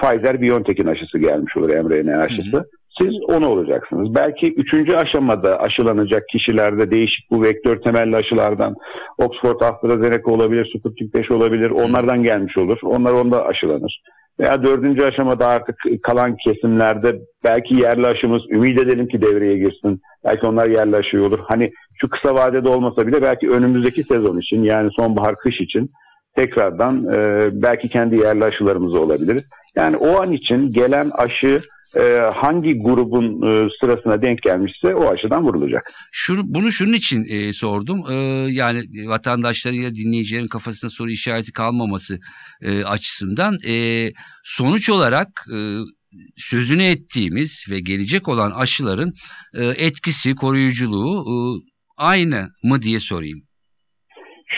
Pfizer-BioNTech'in 0.00 0.86
aşısı 0.86 1.18
gelmiş 1.18 1.56
olur 1.56 1.68
mRNA 1.68 2.22
aşısı. 2.22 2.64
Siz 3.00 3.12
onu 3.28 3.48
olacaksınız. 3.48 4.14
Belki 4.14 4.54
üçüncü 4.54 4.94
aşamada 4.94 5.60
aşılanacak 5.60 6.28
kişilerde 6.28 6.90
değişik 6.90 7.30
bu 7.30 7.42
vektör 7.42 7.76
temelli 7.82 8.16
aşılardan 8.16 8.74
Oxford 9.18 9.60
AstraZeneca 9.60 10.30
olabilir, 10.30 10.72
Sputnik 10.78 11.14
5 11.14 11.30
olabilir. 11.30 11.70
Onlardan 11.70 12.22
gelmiş 12.22 12.58
olur. 12.58 12.78
Onlar 12.82 13.12
onda 13.12 13.46
aşılanır. 13.46 14.02
Veya 14.40 14.62
dördüncü 14.62 15.02
aşamada 15.02 15.46
artık 15.46 15.76
kalan 16.02 16.36
kesimlerde 16.36 17.20
belki 17.44 17.74
yerli 17.74 18.06
aşımız 18.06 18.42
ümit 18.50 18.80
edelim 18.80 19.08
ki 19.08 19.22
devreye 19.22 19.58
girsin. 19.58 20.00
Belki 20.24 20.46
onlar 20.46 20.68
yerli 20.68 20.96
aşı 20.96 21.24
olur. 21.24 21.38
Hani 21.48 21.70
şu 22.00 22.08
kısa 22.10 22.34
vadede 22.34 22.68
olmasa 22.68 23.06
bile 23.06 23.22
belki 23.22 23.50
önümüzdeki 23.50 24.04
sezon 24.04 24.38
için 24.38 24.62
yani 24.62 24.90
sonbahar 24.96 25.36
kış 25.36 25.60
için 25.60 25.90
tekrardan 26.36 27.04
e, 27.14 27.48
belki 27.52 27.88
kendi 27.88 28.16
yerli 28.16 28.44
aşılarımız 28.44 28.94
olabilir. 28.94 29.44
Yani 29.76 29.96
o 29.96 30.20
an 30.20 30.32
için 30.32 30.72
gelen 30.72 31.10
aşı 31.10 31.60
e, 31.94 32.02
hangi 32.34 32.78
grubun 32.78 33.24
e, 33.24 33.68
sırasına 33.80 34.22
denk 34.22 34.42
gelmişse 34.42 34.94
o 34.94 35.10
aşıdan 35.10 35.44
vurulacak. 35.44 35.90
Şunu, 36.12 36.40
bunu 36.44 36.72
şunun 36.72 36.92
için 36.92 37.24
e, 37.30 37.52
sordum. 37.52 38.02
E, 38.10 38.14
yani 38.50 38.82
vatandaşların 39.06 39.76
ya 39.76 39.94
dinleyicilerin 39.94 40.48
kafasında 40.48 40.90
soru 40.90 41.10
işareti 41.10 41.52
kalmaması 41.52 42.18
e, 42.62 42.84
açısından 42.84 43.54
e, 43.68 44.08
sonuç 44.44 44.90
olarak 44.90 45.28
e, 45.54 45.58
sözünü 46.36 46.82
ettiğimiz 46.82 47.64
ve 47.70 47.80
gelecek 47.80 48.28
olan 48.28 48.50
aşıların 48.50 49.12
e, 49.54 49.64
etkisi, 49.64 50.34
koruyuculuğu 50.34 51.24
e, 51.24 51.36
aynı 51.96 52.48
mı 52.62 52.82
diye 52.82 53.00
sorayım. 53.00 53.38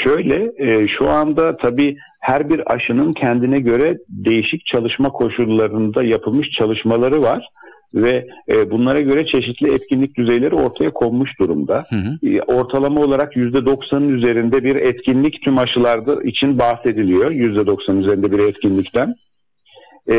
Şöyle 0.04 0.50
e, 0.58 0.88
şu 0.88 1.08
anda 1.08 1.56
tabii 1.56 1.96
her 2.18 2.50
bir 2.50 2.74
aşının 2.74 3.12
kendine 3.12 3.60
göre 3.60 3.98
değişik 4.08 4.66
çalışma 4.66 5.10
koşullarında 5.10 6.02
yapılmış 6.02 6.50
çalışmaları 6.50 7.22
var 7.22 7.48
ve 7.94 8.26
e, 8.48 8.70
bunlara 8.70 9.00
göre 9.00 9.26
çeşitli 9.26 9.74
etkinlik 9.74 10.16
düzeyleri 10.16 10.54
ortaya 10.54 10.90
konmuş 10.90 11.40
durumda. 11.40 11.84
Hı 11.88 11.96
hı. 11.96 12.28
E, 12.28 12.42
ortalama 12.42 13.00
olarak 13.00 13.36
%90'ın 13.36 14.08
üzerinde 14.08 14.64
bir 14.64 14.76
etkinlik 14.76 15.42
tüm 15.42 15.58
aşılarda 15.58 16.22
için 16.22 16.58
bahsediliyor. 16.58 17.30
%90 17.30 18.00
üzerinde 18.00 18.32
bir 18.32 18.38
etkinlikten. 18.38 19.14
E, 20.10 20.16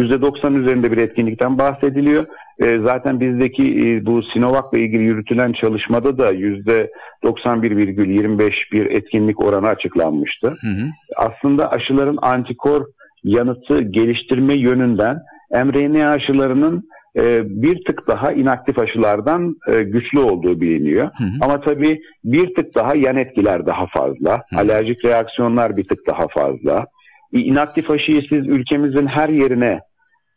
%90 0.00 0.60
üzerinde 0.60 0.92
bir 0.92 0.98
etkinlikten 0.98 1.58
bahsediliyor. 1.58 2.26
E, 2.58 2.78
zaten 2.78 3.20
bizdeki 3.20 3.62
e, 3.62 4.06
bu 4.06 4.22
Sinovac'la 4.22 4.78
ilgili 4.78 5.02
yürütülen 5.02 5.52
çalışmada 5.52 6.18
da 6.18 6.32
%91,25 6.32 8.52
bir 8.72 8.86
etkinlik 8.86 9.40
oranı 9.40 9.68
açıklanmıştı. 9.68 10.48
Hı 10.48 10.66
hı. 10.66 10.86
Aslında 11.16 11.70
aşıların 11.70 12.18
antikor 12.22 12.86
yanıtı 13.24 13.80
geliştirme 13.80 14.54
yönünden 14.54 15.18
mRNA 15.50 16.10
aşılarının 16.10 16.88
e, 17.16 17.42
bir 17.62 17.84
tık 17.84 18.08
daha 18.08 18.32
inaktif 18.32 18.78
aşılardan 18.78 19.56
e, 19.68 19.82
güçlü 19.82 20.18
olduğu 20.18 20.60
biliniyor. 20.60 21.10
Hı 21.18 21.24
hı. 21.24 21.30
Ama 21.40 21.60
tabii 21.60 22.00
bir 22.24 22.54
tık 22.54 22.74
daha 22.74 22.94
yan 22.94 23.16
etkiler 23.16 23.66
daha 23.66 23.86
fazla. 23.86 24.42
Hı. 24.50 24.56
Alerjik 24.56 25.04
reaksiyonlar 25.04 25.76
bir 25.76 25.84
tık 25.84 26.06
daha 26.06 26.28
fazla. 26.28 26.86
İnaktif 27.32 27.90
aşıyı 27.90 28.22
siz 28.22 28.48
ülkemizin 28.48 29.06
her 29.06 29.28
yerine 29.28 29.80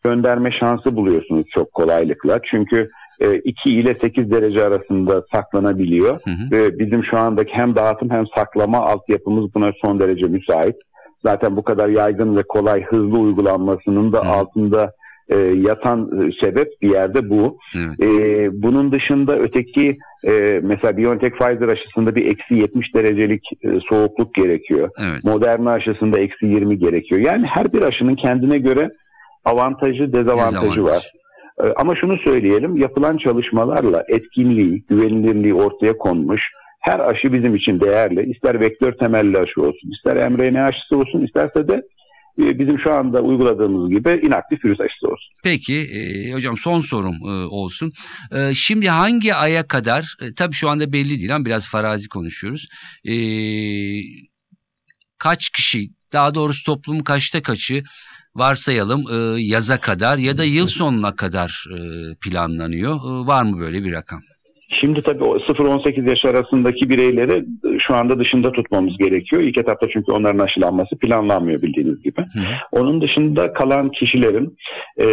gönderme 0.04 0.52
şansı 0.52 0.96
buluyorsunuz 0.96 1.46
çok 1.54 1.74
kolaylıkla. 1.74 2.40
Çünkü 2.52 2.90
e, 3.20 3.36
2 3.36 3.74
ile 3.74 3.98
8 4.02 4.32
derece 4.32 4.64
arasında 4.64 5.24
saklanabiliyor. 5.32 6.20
Hı 6.24 6.32
hı. 6.32 6.52
Ve 6.52 6.80
bizim 6.80 7.04
şu 7.04 7.18
andaki 7.18 7.54
hem 7.54 7.76
dağıtım 7.76 8.10
hem 8.10 8.26
saklama 8.36 8.78
altyapımız 8.78 9.56
buna 9.56 9.72
son 9.82 10.00
derece 10.00 10.26
müsait. 10.26 10.76
Zaten 11.24 11.56
bu 11.56 11.64
kadar 11.64 11.88
yaygın 11.88 12.38
ve 12.38 12.44
kolay 12.44 12.84
hızlı 12.84 13.20
uygulanmasının 13.20 14.14
da 14.14 14.26
Hı. 14.26 14.30
altında 14.30 14.92
e, 15.30 15.38
yatan 15.38 16.10
e, 16.22 16.32
sebep 16.46 16.68
bir 16.82 16.90
yerde 16.90 17.30
bu. 17.30 17.58
Evet. 17.76 18.00
E, 18.00 18.50
bunun 18.64 18.92
dışında 18.92 19.38
öteki 19.40 19.98
e, 20.24 20.60
mesela 20.64 20.98
BioNTech 20.98 21.34
Pfizer 21.34 21.68
aşısında 21.68 22.16
bir 22.16 22.26
eksi 22.26 22.56
70 22.56 22.96
derecelik 22.96 23.44
e, 23.64 23.68
soğukluk 23.90 24.34
gerekiyor. 24.34 24.90
Evet. 25.00 25.24
Moderna 25.24 25.72
aşısında 25.72 26.20
eksi 26.20 26.46
20 26.46 26.80
gerekiyor. 26.80 27.22
Yani 27.22 27.46
her 27.46 27.74
bir 27.74 27.82
aşının 27.82 28.16
kendine 28.16 28.58
göre 28.58 28.90
avantajı, 29.46 30.14
dezavantajı 30.14 30.72
Dezavantaj. 30.72 30.94
var. 30.94 31.12
Ee, 31.64 31.74
Ama 31.78 31.96
şunu 31.96 32.18
söyleyelim, 32.18 32.78
yapılan 32.78 33.18
çalışmalarla 33.18 34.04
etkinliği, 34.08 34.84
güvenilirliği 34.90 35.54
ortaya 35.54 35.98
konmuş. 35.98 36.42
Her 36.80 37.00
aşı 37.00 37.34
bizim 37.34 37.56
için 37.56 37.80
değerli. 37.80 38.32
İster 38.32 38.60
vektör 38.60 38.94
temelli 38.94 39.38
aşı 39.38 39.62
olsun, 39.62 39.92
ister 39.98 40.30
mRNA 40.30 40.66
aşısı 40.66 40.98
olsun, 40.98 41.26
isterse 41.26 41.68
de 41.68 41.82
e, 42.42 42.60
bizim 42.60 42.80
şu 42.80 42.94
anda 42.94 43.22
uyguladığımız 43.22 43.90
gibi 43.90 44.20
inaktif 44.28 44.66
virüs 44.66 44.80
aşısı 44.80 45.08
olsun. 45.08 45.34
Peki 45.44 45.78
e, 45.78 46.32
hocam 46.34 46.58
son 46.58 46.80
sorum 46.80 47.16
e, 47.26 47.46
olsun. 47.46 47.92
E, 48.36 48.54
şimdi 48.54 48.90
hangi 48.90 49.36
aya 49.36 49.68
kadar, 49.68 50.16
e, 50.22 50.34
tabii 50.38 50.54
şu 50.54 50.70
anda 50.70 50.94
belli 50.94 51.10
değil 51.20 51.36
ama 51.36 51.46
biraz 51.46 51.68
farazi 51.70 52.10
konuşuyoruz. 52.10 52.68
E, 53.06 53.16
kaç 55.18 55.50
kişi, 55.50 55.90
daha 56.14 56.36
doğrusu 56.36 56.66
toplumun 56.66 57.04
kaçta 57.04 57.42
kaçı 57.42 57.84
varsayalım 58.36 59.04
e, 59.12 59.42
yaza 59.42 59.80
kadar 59.80 60.18
ya 60.18 60.38
da 60.38 60.44
yıl 60.44 60.68
sonuna 60.68 61.16
kadar 61.16 61.66
e, 61.72 61.80
planlanıyor. 62.24 62.96
E, 62.96 63.28
var 63.28 63.44
mı 63.44 63.60
böyle 63.60 63.84
bir 63.84 63.94
rakam? 63.94 64.20
Şimdi 64.80 65.02
tabii 65.02 65.24
o 65.24 65.38
0-18 65.38 66.10
yaş 66.10 66.26
arasındaki 66.26 66.90
bireyleri 66.90 67.46
e, 67.76 67.80
şu 67.80 67.96
anda 67.96 68.20
dışında 68.20 68.52
tutmamız 68.52 68.98
gerekiyor. 68.98 69.42
İlk 69.42 69.58
etapta 69.58 69.88
çünkü 69.94 70.12
onların 70.12 70.40
aşılanması 70.40 70.98
planlanmıyor 70.98 71.62
bildiğiniz 71.62 72.04
gibi. 72.04 72.22
Hı. 72.22 72.40
Onun 72.72 73.02
dışında 73.02 73.54
kalan 73.54 73.90
kişilerin 73.90 74.58
e, 75.00 75.06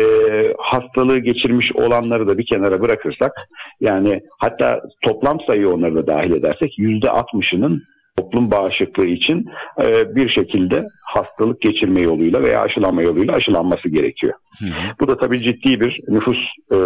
hastalığı 0.58 1.18
geçirmiş 1.18 1.72
olanları 1.72 2.28
da 2.28 2.38
bir 2.38 2.46
kenara 2.46 2.80
bırakırsak 2.80 3.32
yani 3.80 4.20
hatta 4.38 4.82
toplam 5.02 5.38
sayı 5.46 5.68
onları 5.68 5.94
da 5.94 6.06
dahil 6.06 6.32
edersek 6.32 6.78
yüzde 6.78 7.10
altmışının 7.10 7.82
toplum 8.18 8.50
bağışıklığı 8.50 9.06
için 9.06 9.46
e, 9.80 10.14
bir 10.14 10.28
şekilde 10.28 10.84
hastalık 11.02 11.60
geçirme 11.60 12.00
yoluyla 12.00 12.42
veya 12.42 12.60
aşılanma 12.60 13.02
yoluyla 13.02 13.34
aşılanması 13.34 13.88
gerekiyor. 13.88 14.34
Hı 14.58 14.66
hı. 14.66 14.94
Bu 15.00 15.08
da 15.08 15.16
tabii 15.16 15.42
ciddi 15.42 15.80
bir 15.80 16.00
nüfus 16.08 16.38
e, 16.70 16.76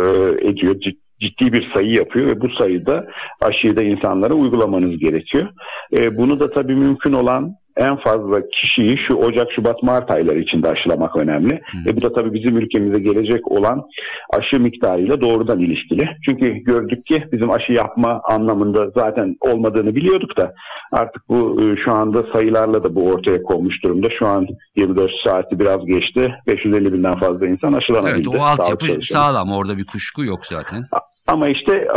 ediyor, 0.49 0.75
cid- 0.75 1.01
ciddi 1.21 1.53
bir 1.53 1.71
sayı 1.75 1.91
yapıyor 1.91 2.27
ve 2.27 2.41
bu 2.41 2.49
sayıda 2.49 3.07
aşıyı 3.41 3.77
da 3.77 3.83
insanlara 3.83 4.35
uygulamanız 4.35 4.99
gerekiyor. 4.99 5.49
E, 5.93 6.17
bunu 6.17 6.41
da 6.41 6.51
tabii 6.51 6.75
mümkün 6.75 7.13
olan 7.13 7.55
en 7.83 7.97
fazla 7.97 8.49
kişiyi 8.49 8.99
şu 8.99 9.15
Ocak, 9.15 9.53
Şubat, 9.53 9.83
Mart 9.83 10.11
ayları 10.11 10.39
içinde 10.39 10.69
aşılamak 10.69 11.17
önemli. 11.17 11.53
Hı. 11.55 11.91
E 11.91 11.97
bu 11.97 12.03
da 12.03 12.13
tabii 12.13 12.35
bizim 12.35 12.57
ülkemize 12.57 12.99
gelecek 12.99 13.53
olan 13.53 13.83
aşı 14.31 14.61
miktarıyla 14.61 15.21
doğrudan 15.21 15.59
ilişkili. 15.59 16.09
Çünkü 16.25 16.49
gördük 16.53 17.07
ki 17.07 17.25
bizim 17.33 17.51
aşı 17.51 17.73
yapma 17.73 18.21
anlamında 18.25 18.91
zaten 18.91 19.37
olmadığını 19.41 19.95
biliyorduk 19.95 20.37
da 20.37 20.55
artık 20.93 21.29
bu 21.29 21.63
e, 21.63 21.77
şu 21.85 21.93
anda 21.93 22.25
sayılarla 22.33 22.85
da 22.85 22.95
bu 22.95 23.07
ortaya 23.07 23.43
konmuş 23.43 23.83
durumda. 23.85 24.09
Şu 24.19 24.27
an 24.27 24.47
24 24.77 25.11
saati 25.25 25.59
biraz 25.59 25.87
geçti. 25.87 26.35
550 26.47 26.93
binden 26.93 27.19
fazla 27.19 27.47
insan 27.47 27.73
aşılanabildi. 27.73 28.29
Evet 28.31 28.41
o 28.41 28.45
altyapı 28.45 28.87
sağlam 29.03 29.53
orada 29.53 29.79
bir 29.79 29.87
kuşku 29.87 30.25
yok 30.25 30.47
zaten. 30.47 30.85
Ama 31.27 31.49
işte 31.49 31.89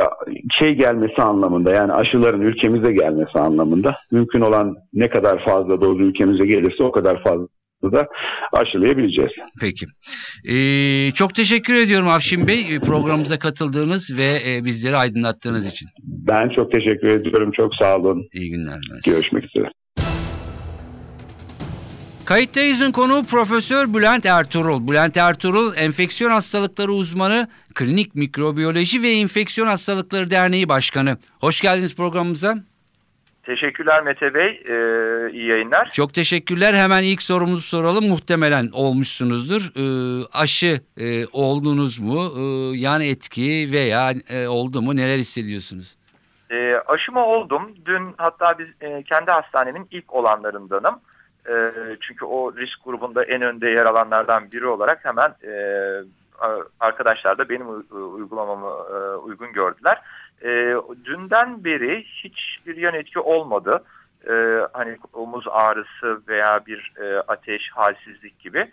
şey 0.52 0.74
gelmesi 0.74 1.22
anlamında 1.22 1.72
yani 1.72 1.94
aşıların 1.94 2.42
ülkemize 2.42 2.94
gelmesi 2.94 3.40
anlamında 3.40 3.98
mümkün 4.12 4.42
olan 4.42 4.76
ne 4.94 5.10
kadar 5.10 5.46
fazla 5.46 5.82
doz 5.82 6.00
ülkemize 6.00 6.46
gelirse 6.46 6.84
o 6.84 6.92
kadar 6.92 7.24
fazla 7.24 7.48
da 7.84 8.08
aşılayabileceğiz. 8.54 9.32
Peki. 9.62 9.86
Ee, 10.50 11.12
çok 11.12 11.36
teşekkür 11.36 11.76
ediyorum 11.76 12.08
Afşin 12.08 12.48
Bey 12.48 12.80
programımıza 12.80 13.40
katıldığınız 13.40 14.18
ve 14.18 14.38
e, 14.48 14.66
bizleri 14.66 14.96
aydınlattığınız 14.96 15.68
için. 15.68 15.88
Ben 16.04 16.50
çok 16.50 16.72
teşekkür 16.72 17.10
ediyorum. 17.10 17.52
Çok 17.52 17.76
sağ 17.76 17.98
olun. 17.98 18.28
İyi 18.34 18.52
günler. 18.52 18.80
Görüşmek 19.06 19.44
üzere. 19.46 19.72
Kayıttayız'ın 22.26 22.92
konuğu 22.92 23.24
Profesör 23.24 23.94
Bülent 23.94 24.26
Ertuğrul. 24.26 24.88
Bülent 24.88 25.18
Ertuğrul 25.18 25.74
enfeksiyon 25.78 26.32
hastalıkları 26.32 26.94
uzmanı, 26.94 27.48
Klinik 27.76 28.16
Mikrobiyoloji 28.16 29.02
ve 29.02 29.12
İnfeksiyon 29.12 29.68
Hastalıkları 29.68 30.32
Derneği 30.32 30.70
Başkanı. 30.70 31.18
Hoş 31.42 31.62
geldiniz 31.62 31.96
programımıza. 31.96 32.58
Teşekkürler 33.44 34.04
Mete 34.04 34.34
Bey. 34.34 34.64
Ee, 34.66 35.32
iyi 35.32 35.50
yayınlar. 35.50 35.90
Çok 35.94 36.14
teşekkürler. 36.14 36.74
Hemen 36.74 37.04
ilk 37.04 37.22
sorumuzu 37.22 37.62
soralım. 37.62 38.08
Muhtemelen 38.08 38.70
olmuşsunuzdur. 38.74 39.72
Ee, 39.76 40.26
aşı 40.34 40.82
e, 40.98 41.26
oldunuz 41.28 42.00
mu? 42.00 42.34
Ee, 42.38 42.78
yan 42.78 43.02
etki 43.02 43.70
veya 43.72 44.14
e, 44.30 44.48
oldu 44.48 44.82
mu? 44.82 44.96
Neler 44.96 45.18
hissediyorsunuz? 45.18 45.96
Ee, 46.52 46.76
aşıma 46.88 47.26
oldum. 47.26 47.72
Dün 47.86 48.14
hatta 48.18 48.60
biz 48.60 48.68
e, 48.82 49.04
kendi 49.04 49.32
hastanemin 49.32 49.88
ilk 49.92 50.14
olanlarındanım. 50.14 50.96
E, 51.50 51.54
çünkü 52.02 52.26
o 52.26 52.56
risk 52.58 52.84
grubunda 52.84 53.24
en 53.24 53.42
önde 53.42 53.70
yer 53.70 53.86
alanlardan 53.86 54.52
biri 54.52 54.66
olarak 54.66 55.06
hemen 55.06 55.30
e, 55.30 55.54
arkadaşlar 56.80 57.38
da 57.38 57.50
benim 57.50 57.68
uygulamamı 57.92 58.70
e, 58.96 59.16
uygun 59.16 59.54
gördüler. 59.54 60.02
E, 60.42 60.76
dünden 61.06 61.64
beri 61.64 62.04
hiçbir 62.04 62.78
yan 62.78 62.94
etki 62.94 63.20
olmadı. 63.20 63.84
E, 64.30 64.34
hani 64.74 64.98
omuz 65.14 65.46
ağrısı 65.50 66.22
veya 66.28 66.66
bir 66.66 66.94
ateş, 67.28 67.70
halsizlik 67.72 68.40
gibi. 68.40 68.72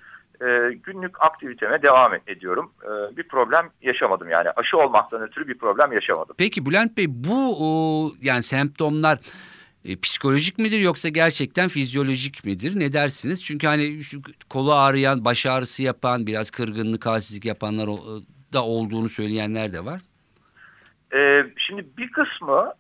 Günlük 0.86 1.22
aktiviteme 1.22 1.82
devam 1.82 2.14
ediyorum. 2.26 2.72
Bir 3.16 3.28
problem 3.28 3.70
yaşamadım 3.82 4.28
yani. 4.28 4.50
Aşı 4.56 4.78
olmaktan 4.78 5.22
ötürü 5.22 5.48
bir 5.48 5.58
problem 5.58 5.92
yaşamadım. 5.92 6.34
Peki 6.38 6.66
Bülent 6.66 6.96
Bey 6.96 7.06
bu 7.08 8.12
yani 8.22 8.42
semptomlar 8.42 9.18
e, 9.84 9.96
psikolojik 10.00 10.58
midir 10.58 10.80
yoksa 10.80 11.08
gerçekten 11.08 11.68
fizyolojik 11.68 12.44
midir? 12.44 12.78
Ne 12.80 12.92
dersiniz? 12.92 13.44
Çünkü 13.44 13.66
hani 13.66 14.04
şu 14.04 14.22
kolu 14.50 14.74
ağrıyan, 14.74 15.24
baş 15.24 15.46
ağrısı 15.46 15.82
yapan, 15.82 16.26
biraz 16.26 16.50
kırgınlık, 16.50 17.06
halsizlik 17.06 17.44
yapanlar 17.44 17.86
o- 17.86 18.20
da 18.52 18.64
olduğunu 18.64 19.08
söyleyenler 19.08 19.72
de 19.72 19.84
var. 19.84 20.00
Ee, 21.14 21.46
şimdi 21.56 21.86
bir 21.98 22.08
kısmı 22.10 22.72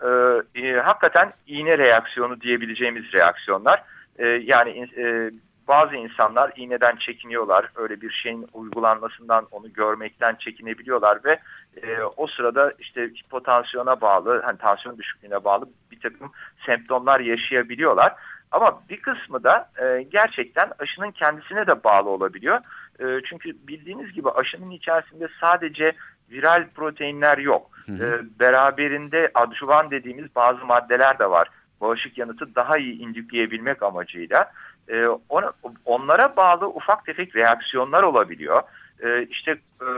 e, 0.54 0.60
e, 0.60 0.72
hakikaten 0.76 1.32
iğne 1.46 1.78
reaksiyonu 1.78 2.40
diyebileceğimiz 2.40 3.12
reaksiyonlar. 3.12 3.82
E, 4.18 4.26
yani 4.26 4.70
e, 4.96 5.30
bazı 5.68 5.96
insanlar 5.96 6.52
iğneden 6.56 6.96
çekiniyorlar. 6.96 7.70
Öyle 7.76 8.00
bir 8.00 8.10
şeyin 8.10 8.46
uygulanmasından 8.52 9.46
onu 9.50 9.72
görmekten 9.72 10.34
çekinebiliyorlar 10.34 11.18
ve 11.24 11.38
e, 11.82 12.02
o 12.16 12.26
sırada 12.26 12.72
işte 12.78 13.08
hipotansiyona 13.08 14.00
bağlı, 14.00 14.42
hani 14.44 14.58
tansiyon 14.58 14.98
düşüklüğüne 14.98 15.44
bağlı 15.44 15.68
bir 15.90 16.00
takım 16.00 16.32
semptomlar 16.66 17.20
yaşayabiliyorlar. 17.20 18.14
Ama 18.52 18.82
bir 18.88 19.00
kısmı 19.00 19.44
da 19.44 19.70
e, 19.82 20.02
gerçekten 20.02 20.70
aşının 20.78 21.10
kendisine 21.10 21.66
de 21.66 21.84
bağlı 21.84 22.08
olabiliyor. 22.08 22.58
E, 23.00 23.04
çünkü 23.28 23.66
bildiğiniz 23.68 24.12
gibi 24.12 24.30
aşının 24.30 24.70
içerisinde 24.70 25.28
sadece 25.40 25.92
viral 26.30 26.66
proteinler 26.74 27.38
yok. 27.38 27.70
Hı 27.86 27.92
hı. 27.92 28.04
E, 28.06 28.40
beraberinde 28.40 29.30
adjuvan 29.34 29.90
dediğimiz 29.90 30.34
bazı 30.36 30.64
maddeler 30.64 31.18
de 31.18 31.30
var. 31.30 31.48
Bağışık 31.80 32.18
yanıtı 32.18 32.54
daha 32.54 32.78
iyi 32.78 32.98
indükleyebilmek 32.98 33.82
amacıyla. 33.82 34.52
E, 34.88 35.06
ona, 35.28 35.52
onlara 35.84 36.36
bağlı 36.36 36.68
ufak 36.68 37.06
tefek 37.06 37.36
reaksiyonlar 37.36 38.02
olabiliyor. 38.02 38.62
E, 39.04 39.26
işte 39.26 39.50
e, 39.80 39.88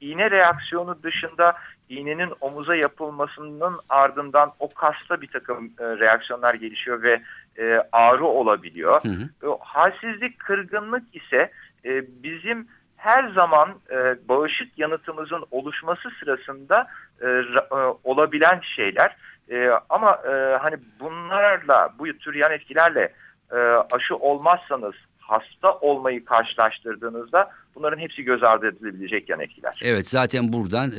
iğne 0.00 0.30
reaksiyonu 0.30 1.02
dışında 1.02 1.54
iğnenin 1.88 2.32
omuza 2.40 2.76
yapılmasının 2.76 3.80
ardından 3.88 4.52
o 4.58 4.74
kasta 4.74 5.20
bir 5.20 5.28
takım 5.28 5.64
e, 5.64 5.84
reaksiyonlar 5.84 6.54
gelişiyor 6.54 7.02
ve 7.02 7.22
e, 7.58 7.82
ağrı 7.92 8.24
olabiliyor. 8.24 9.04
Hı 9.04 9.08
hı. 9.08 9.48
E, 9.48 9.58
halsizlik, 9.60 10.38
kırgınlık 10.38 11.02
ise 11.12 11.50
e, 11.84 12.04
bizim 12.22 12.68
her 12.96 13.28
zaman 13.28 13.68
e, 13.90 14.28
bağışık 14.28 14.78
yanıtımızın 14.78 15.44
oluşması 15.50 16.10
sırasında 16.20 16.86
e, 17.20 17.28
e, 17.28 17.76
olabilen 18.04 18.60
şeyler. 18.76 19.16
E, 19.50 19.70
ama 19.90 20.10
e, 20.10 20.58
hani 20.60 20.76
bunlarla, 21.00 21.90
bu 21.98 22.18
tür 22.18 22.34
yan 22.34 22.52
etkilerle 22.52 23.12
e, 23.52 23.56
aşı 23.92 24.16
olmazsanız 24.16 24.94
hasta 25.18 25.78
olmayı 25.78 26.24
karşılaştırdığınızda 26.24 27.50
bunların 27.74 27.98
hepsi 27.98 28.22
göz 28.22 28.42
ardı 28.42 28.68
edilebilecek 28.68 29.28
yan 29.28 29.40
etkiler. 29.40 29.80
Evet 29.82 30.08
zaten 30.08 30.52
buradan 30.52 30.90
e, 30.90 30.94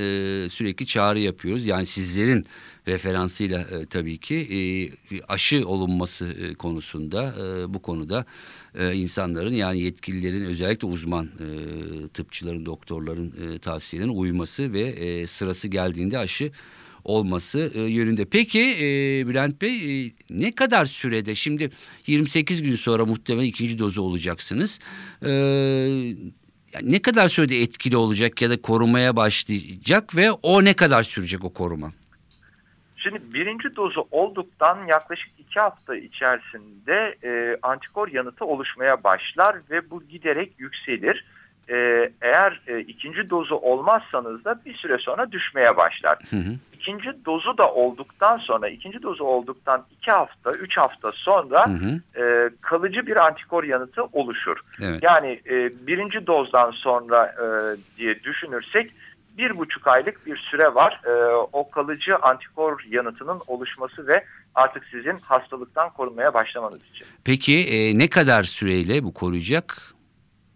sürekli 0.49 0.85
çağrı 0.85 1.19
yapıyoruz. 1.19 1.67
Yani 1.67 1.85
sizlerin 1.85 2.45
referansıyla 2.87 3.59
e, 3.59 3.85
tabii 3.85 4.17
ki 4.17 4.35
e, 4.35 4.59
aşı 5.27 5.67
olunması 5.67 6.25
e, 6.25 6.53
konusunda 6.53 7.23
e, 7.23 7.73
bu 7.73 7.81
konuda 7.81 8.25
e, 8.75 8.93
insanların 8.93 9.53
yani 9.53 9.79
yetkililerin 9.79 10.45
özellikle 10.45 10.87
uzman 10.87 11.25
e, 11.25 11.47
tıpçıların, 12.07 12.65
doktorların 12.65 13.33
e, 13.55 13.59
tavsiyelerine 13.59 14.13
uyması 14.13 14.73
ve 14.73 14.81
e, 14.81 15.27
sırası 15.27 15.67
geldiğinde 15.67 16.17
aşı 16.17 16.51
olması 17.05 17.71
e, 17.75 17.81
yönünde. 17.81 18.25
Peki 18.25 18.59
e, 18.59 18.87
Bülent 19.27 19.61
Bey 19.61 20.05
e, 20.05 20.11
ne 20.29 20.51
kadar 20.51 20.85
sürede 20.85 21.35
şimdi 21.35 21.69
28 22.07 22.61
gün 22.61 22.75
sonra 22.75 23.05
muhtemelen 23.05 23.45
ikinci 23.45 23.79
dozu 23.79 24.01
olacaksınız. 24.01 24.79
E, 25.25 25.29
ne 26.81 27.01
kadar 27.01 27.27
sürede 27.27 27.61
etkili 27.61 27.97
olacak 27.97 28.41
ya 28.41 28.49
da 28.49 28.61
korumaya 28.61 29.15
başlayacak 29.15 30.15
ve 30.15 30.31
o 30.31 30.63
ne 30.63 30.73
kadar 30.73 31.03
sürecek 31.03 31.43
o 31.43 31.53
koruma? 31.53 31.91
Şimdi 32.97 33.33
birinci 33.33 33.75
dozu 33.75 34.07
olduktan 34.11 34.87
yaklaşık 34.87 35.29
iki 35.39 35.59
hafta 35.59 35.95
içerisinde 35.95 37.15
e, 37.23 37.57
antikor 37.61 38.07
yanıtı 38.07 38.45
oluşmaya 38.45 39.03
başlar 39.03 39.55
ve 39.71 39.89
bu 39.89 40.03
giderek 40.03 40.53
yükselir. 40.57 41.25
E, 41.69 42.09
eğer 42.21 42.61
e, 42.67 42.79
ikinci 42.79 43.29
dozu 43.29 43.55
olmazsanız 43.55 44.45
da 44.45 44.59
bir 44.65 44.73
süre 44.73 44.97
sonra 44.97 45.31
düşmeye 45.31 45.77
başlar. 45.77 46.17
Hı 46.29 46.35
hı. 46.35 46.55
İkinci 46.73 47.25
dozu 47.25 47.57
da 47.57 47.73
olduktan 47.73 48.37
sonra, 48.37 48.69
ikinci 48.69 49.03
dozu 49.03 49.23
olduktan 49.23 49.85
iki 49.97 50.11
hafta, 50.11 50.51
üç 50.51 50.77
hafta 50.77 51.11
sonra 51.11 51.67
Hı 51.67 51.73
hı. 51.73 52.21
e, 52.21 52.49
kalıcı 52.61 53.07
bir 53.07 53.25
antikor 53.25 53.63
yanıtı 53.63 54.03
oluşur. 54.03 54.57
Evet. 54.81 55.03
Yani 55.03 55.41
e, 55.49 55.87
birinci 55.87 56.27
dozdan 56.27 56.71
sonra 56.71 57.25
e, 57.25 57.47
diye 57.97 58.23
düşünürsek 58.23 58.91
bir 59.37 59.57
buçuk 59.57 59.87
aylık 59.87 60.25
bir 60.25 60.37
süre 60.37 60.75
var. 60.75 61.01
E, 61.05 61.35
o 61.53 61.69
kalıcı 61.69 62.17
antikor 62.17 62.83
yanıtının 62.89 63.41
oluşması 63.47 64.07
ve 64.07 64.25
artık 64.55 64.85
sizin 64.91 65.19
hastalıktan 65.19 65.89
korunmaya 65.89 66.33
başlamanız 66.33 66.79
için. 66.93 67.07
Peki 67.23 67.59
e, 67.59 67.97
ne 67.99 68.09
kadar 68.09 68.43
süreyle 68.43 69.03
bu 69.03 69.13
koruyacak? 69.13 69.94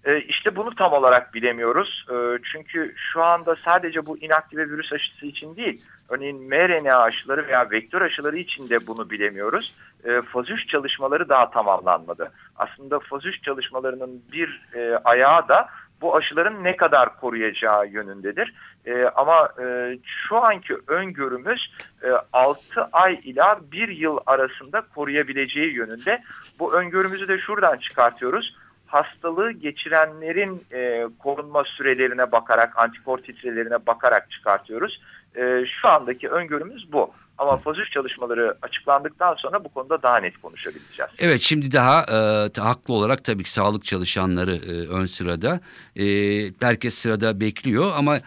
E, 0.06 0.22
işte 0.22 0.56
bunu 0.56 0.76
tam 0.76 0.94
olarak 0.94 1.34
bilemiyoruz. 1.34 2.06
E, 2.12 2.16
çünkü 2.52 2.94
şu 2.96 3.24
anda 3.24 3.56
sadece 3.56 4.06
bu 4.06 4.18
inaktive 4.18 4.70
virüs 4.70 4.94
aşısı 4.94 5.26
için 5.26 5.56
değil, 5.56 5.82
örneğin 6.10 6.44
mRNA 6.44 7.00
aşıları 7.00 7.48
veya 7.48 7.72
vektör 7.72 8.02
aşıları 8.02 8.38
için 8.38 8.70
de 8.70 8.88
bunu 8.88 9.10
bilemiyoruz. 9.10 9.74
E, 10.06 10.22
faz 10.22 10.50
3 10.50 10.68
çalışmaları 10.68 11.30
daha 11.30 11.52
tamamlanmadı. 11.52 12.32
Aslında 12.56 13.00
faz 13.00 13.26
3 13.26 13.44
çalışmalarının 13.44 14.24
bir 14.32 14.62
e, 14.74 14.96
ayağı 15.04 15.48
da 15.48 15.70
bu 16.02 16.16
aşıların 16.16 16.64
ne 16.64 16.76
kadar 16.76 17.20
koruyacağı 17.20 17.88
yönündedir. 17.88 18.54
E, 18.86 19.04
ama 19.04 19.50
e, 19.62 19.98
şu 20.06 20.38
anki 20.38 20.78
öngörümüz 20.88 21.74
e, 22.04 22.08
6 22.34 22.62
ay 22.92 23.20
ila 23.24 23.60
1 23.72 23.88
yıl 23.88 24.18
arasında 24.26 24.82
koruyabileceği 24.96 25.74
yönünde. 25.74 26.24
Bu 26.60 26.74
öngörümüzü 26.74 27.28
de 27.28 27.40
şuradan 27.40 27.78
çıkartıyoruz 27.78 28.56
hastalığı 28.89 29.52
geçirenlerin 29.52 30.63
e, 30.71 31.08
korunma 31.19 31.63
sürelerine 31.63 32.32
bakarak, 32.32 32.80
antikor 32.80 33.17
titrelerine 33.17 33.86
bakarak 33.88 34.32
çıkartıyoruz. 34.32 35.02
E, 35.36 35.65
şu 35.82 35.88
andaki 35.88 36.30
öngörümüz 36.30 36.91
bu. 36.91 37.13
Ama 37.38 37.62
3 37.78 37.91
çalışmaları 37.91 38.58
açıklandıktan 38.62 39.36
sonra 39.36 39.63
bu 39.63 39.69
konuda 39.69 40.02
daha 40.04 40.17
net 40.17 40.38
konuşabileceğiz. 40.38 41.12
Evet 41.19 41.41
şimdi 41.41 41.71
daha 41.71 42.02
e, 42.02 42.60
haklı 42.62 42.93
olarak 42.93 43.23
tabii 43.23 43.43
ki 43.43 43.52
sağlık 43.52 43.86
çalışanları 43.86 44.56
e, 44.56 44.88
ön 44.88 45.06
sırada. 45.06 45.60
E, 45.95 46.06
herkes 46.62 46.93
sırada 46.93 47.39
bekliyor 47.39 47.91
ama 47.95 48.19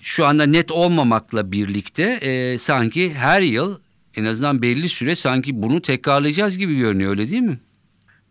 şu 0.00 0.26
anda 0.26 0.46
net 0.46 0.70
olmamakla 0.70 1.52
birlikte 1.52 2.02
e, 2.02 2.58
sanki 2.58 3.14
her 3.14 3.40
yıl 3.40 3.78
en 4.16 4.24
azından 4.24 4.62
belli 4.62 4.88
süre 4.88 5.14
sanki 5.16 5.62
bunu 5.62 5.82
tekrarlayacağız 5.82 6.58
gibi 6.58 6.76
görünüyor 6.76 7.10
öyle 7.10 7.30
değil 7.30 7.42
mi? 7.42 7.58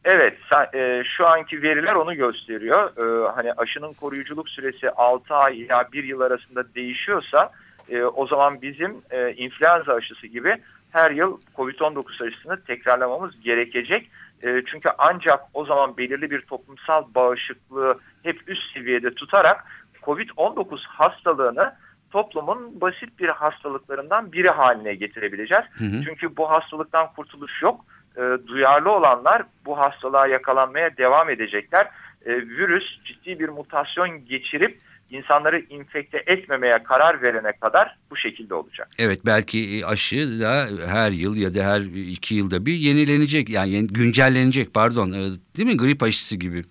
Evet, 0.05 0.37
e, 0.73 1.03
şu 1.17 1.27
anki 1.27 1.61
veriler 1.61 1.95
onu 1.95 2.15
gösteriyor. 2.15 2.83
E, 2.97 3.31
hani 3.31 3.53
aşının 3.53 3.93
koruyuculuk 3.93 4.49
süresi 4.49 4.91
6 4.91 5.35
ay 5.35 5.61
ila 5.61 5.91
1 5.93 6.03
yıl 6.03 6.21
arasında 6.21 6.73
değişiyorsa 6.75 7.51
e, 7.89 8.03
o 8.03 8.27
zaman 8.27 8.61
bizim 8.61 9.01
e, 9.11 9.33
influenza 9.33 9.93
aşısı 9.93 10.27
gibi 10.27 10.57
her 10.91 11.11
yıl 11.11 11.39
COVID-19 11.55 12.27
aşısını 12.27 12.63
tekrarlamamız 12.63 13.41
gerekecek. 13.41 14.09
E, 14.43 14.63
çünkü 14.65 14.89
ancak 14.97 15.39
o 15.53 15.65
zaman 15.65 15.97
belirli 15.97 16.31
bir 16.31 16.41
toplumsal 16.41 17.03
bağışıklığı 17.15 17.99
hep 18.23 18.49
üst 18.49 18.73
seviyede 18.73 19.13
tutarak 19.13 19.65
COVID-19 20.03 20.79
hastalığını 20.87 21.75
toplumun 22.11 22.81
basit 22.81 23.19
bir 23.19 23.29
hastalıklarından 23.29 24.31
biri 24.31 24.49
haline 24.49 24.95
getirebileceğiz. 24.95 25.63
Hı 25.71 25.85
hı. 25.85 26.03
Çünkü 26.05 26.37
bu 26.37 26.51
hastalıktan 26.51 27.13
kurtuluş 27.15 27.61
yok. 27.61 27.85
E, 28.17 28.47
duyarlı 28.47 28.91
olanlar 28.91 29.43
bu 29.65 29.79
hastalığa 29.79 30.27
yakalanmaya 30.27 30.97
devam 30.97 31.29
edecekler. 31.29 31.89
E, 32.25 32.31
virüs 32.35 33.03
ciddi 33.05 33.39
bir 33.39 33.49
mutasyon 33.49 34.25
geçirip 34.25 34.79
insanları 35.09 35.59
infekte 35.59 36.23
etmemeye 36.27 36.83
karar 36.83 37.21
verene 37.21 37.51
kadar 37.51 37.97
bu 38.11 38.17
şekilde 38.17 38.53
olacak. 38.53 38.87
Evet 38.99 39.19
belki 39.25 39.85
aşı 39.85 40.39
da 40.39 40.67
her 40.87 41.11
yıl 41.11 41.35
ya 41.35 41.55
da 41.55 41.63
her 41.63 41.81
iki 42.11 42.35
yılda 42.35 42.65
bir 42.65 42.73
yenilenecek 42.73 43.49
yani 43.49 43.87
güncellenecek 43.87 44.73
pardon 44.73 45.11
e, 45.11 45.21
değil 45.57 45.67
mi 45.67 45.77
grip 45.77 46.03
aşısı 46.03 46.35
gibi. 46.35 46.63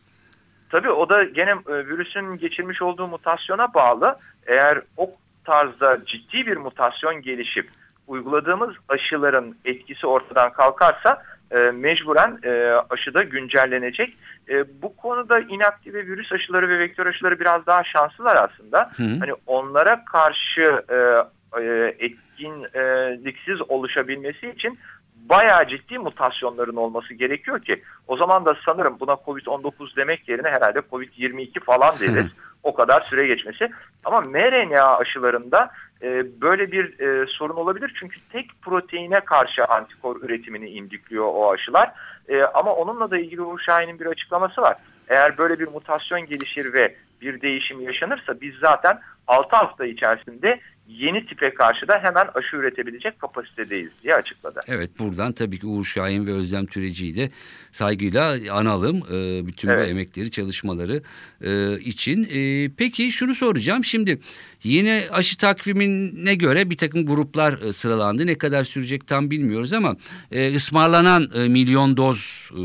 Tabii 0.70 0.90
o 0.90 1.08
da 1.08 1.24
gene 1.24 1.50
e, 1.50 1.86
virüsün 1.86 2.38
geçirmiş 2.38 2.82
olduğu 2.82 3.06
mutasyona 3.06 3.74
bağlı. 3.74 4.18
Eğer 4.46 4.80
o 4.96 5.10
tarzda 5.44 5.98
ciddi 6.06 6.46
bir 6.46 6.56
mutasyon 6.56 7.22
gelişip 7.22 7.68
uyguladığımız 8.06 8.70
aşıların 8.88 9.56
etkisi 9.64 10.06
ortadan 10.06 10.52
kalkarsa 10.52 11.22
e, 11.50 11.58
mecburen 11.58 12.38
e, 12.42 12.72
aşı 12.90 13.14
da 13.14 13.22
güncellenecek. 13.22 14.16
E, 14.48 14.82
bu 14.82 14.96
konuda 14.96 15.40
inaktive 15.40 16.06
virüs 16.06 16.32
aşıları 16.32 16.68
ve 16.68 16.78
vektör 16.78 17.06
aşıları 17.06 17.40
biraz 17.40 17.66
daha 17.66 17.84
şanslılar 17.84 18.36
aslında. 18.36 18.90
Hı 18.96 19.02
hı. 19.02 19.18
Hani 19.20 19.32
onlara 19.46 20.04
karşı 20.04 20.82
e, 20.88 20.96
e, 21.62 21.94
etkinliksiz 21.98 23.70
oluşabilmesi 23.70 24.50
için 24.50 24.78
bayağı 25.16 25.68
ciddi 25.68 25.98
mutasyonların 25.98 26.76
olması 26.76 27.14
gerekiyor 27.14 27.60
ki 27.60 27.82
o 28.06 28.16
zaman 28.16 28.44
da 28.44 28.56
sanırım 28.64 28.96
buna 29.00 29.12
COVID-19 29.12 29.96
demek 29.96 30.28
yerine 30.28 30.48
herhalde 30.48 30.78
COVID-22 30.78 31.60
falan 31.60 31.94
deriz. 32.00 32.30
o 32.62 32.74
kadar 32.74 33.00
süre 33.00 33.26
geçmesi. 33.26 33.70
Ama 34.04 34.20
mRNA 34.20 34.96
aşılarında 34.96 35.70
e, 36.02 36.40
böyle 36.40 36.72
bir 36.72 37.00
e, 37.00 37.26
sorun 37.26 37.56
olabilir. 37.56 37.94
Çünkü 38.00 38.20
tek 38.32 38.62
proteine 38.62 39.20
karşı 39.20 39.64
antikor 39.64 40.22
üretimini 40.22 40.68
indikliyor 40.68 41.24
o 41.26 41.52
aşılar. 41.52 41.92
E, 42.28 42.42
ama 42.42 42.74
onunla 42.74 43.10
da 43.10 43.18
ilgili 43.18 43.42
Uğur 43.42 43.58
Şahin'in 43.58 44.00
bir 44.00 44.06
açıklaması 44.06 44.62
var. 44.62 44.76
Eğer 45.08 45.38
böyle 45.38 45.58
bir 45.58 45.68
mutasyon 45.68 46.26
gelişir 46.26 46.72
ve 46.72 46.96
bir 47.20 47.40
değişim 47.40 47.80
yaşanırsa 47.80 48.40
biz 48.40 48.54
zaten 48.54 49.00
6 49.26 49.56
hafta 49.56 49.86
içerisinde 49.86 50.60
yeni 50.88 51.26
tipe 51.26 51.54
karşı 51.54 51.88
da 51.88 51.98
hemen 52.02 52.26
aşı 52.34 52.56
üretebilecek 52.56 53.18
kapasitedeyiz 53.18 53.90
diye 54.02 54.14
açıkladı. 54.14 54.60
Evet 54.66 54.90
buradan 54.98 55.32
tabii 55.32 55.58
ki 55.58 55.66
Uğur 55.66 55.84
Şahin 55.84 56.26
ve 56.26 56.32
Özlem 56.32 56.66
Türeci'yi 56.66 57.16
de 57.16 57.30
saygıyla 57.72 58.36
analım. 58.50 58.96
E, 58.96 59.46
bütün 59.46 59.68
evet. 59.68 59.86
bu 59.86 59.90
emekleri 59.90 60.30
çalışmaları 60.30 61.02
e, 61.40 61.80
için. 61.80 62.28
E, 62.30 62.70
peki 62.76 63.12
şunu 63.12 63.34
soracağım 63.34 63.84
şimdi 63.84 64.20
yine 64.62 65.04
aşı 65.10 65.36
takvimine 65.36 66.34
göre 66.34 66.70
bir 66.70 66.76
takım 66.76 67.06
gruplar 67.06 67.58
e, 67.62 67.72
sıralandı. 67.72 68.26
Ne 68.26 68.38
kadar 68.38 68.64
sürecek 68.64 69.06
tam 69.06 69.30
bilmiyoruz 69.30 69.72
ama 69.72 69.96
e, 70.32 70.54
ısmarlanan 70.54 71.30
e, 71.34 71.48
milyon 71.48 71.96
doz 71.96 72.50
e, 72.52 72.62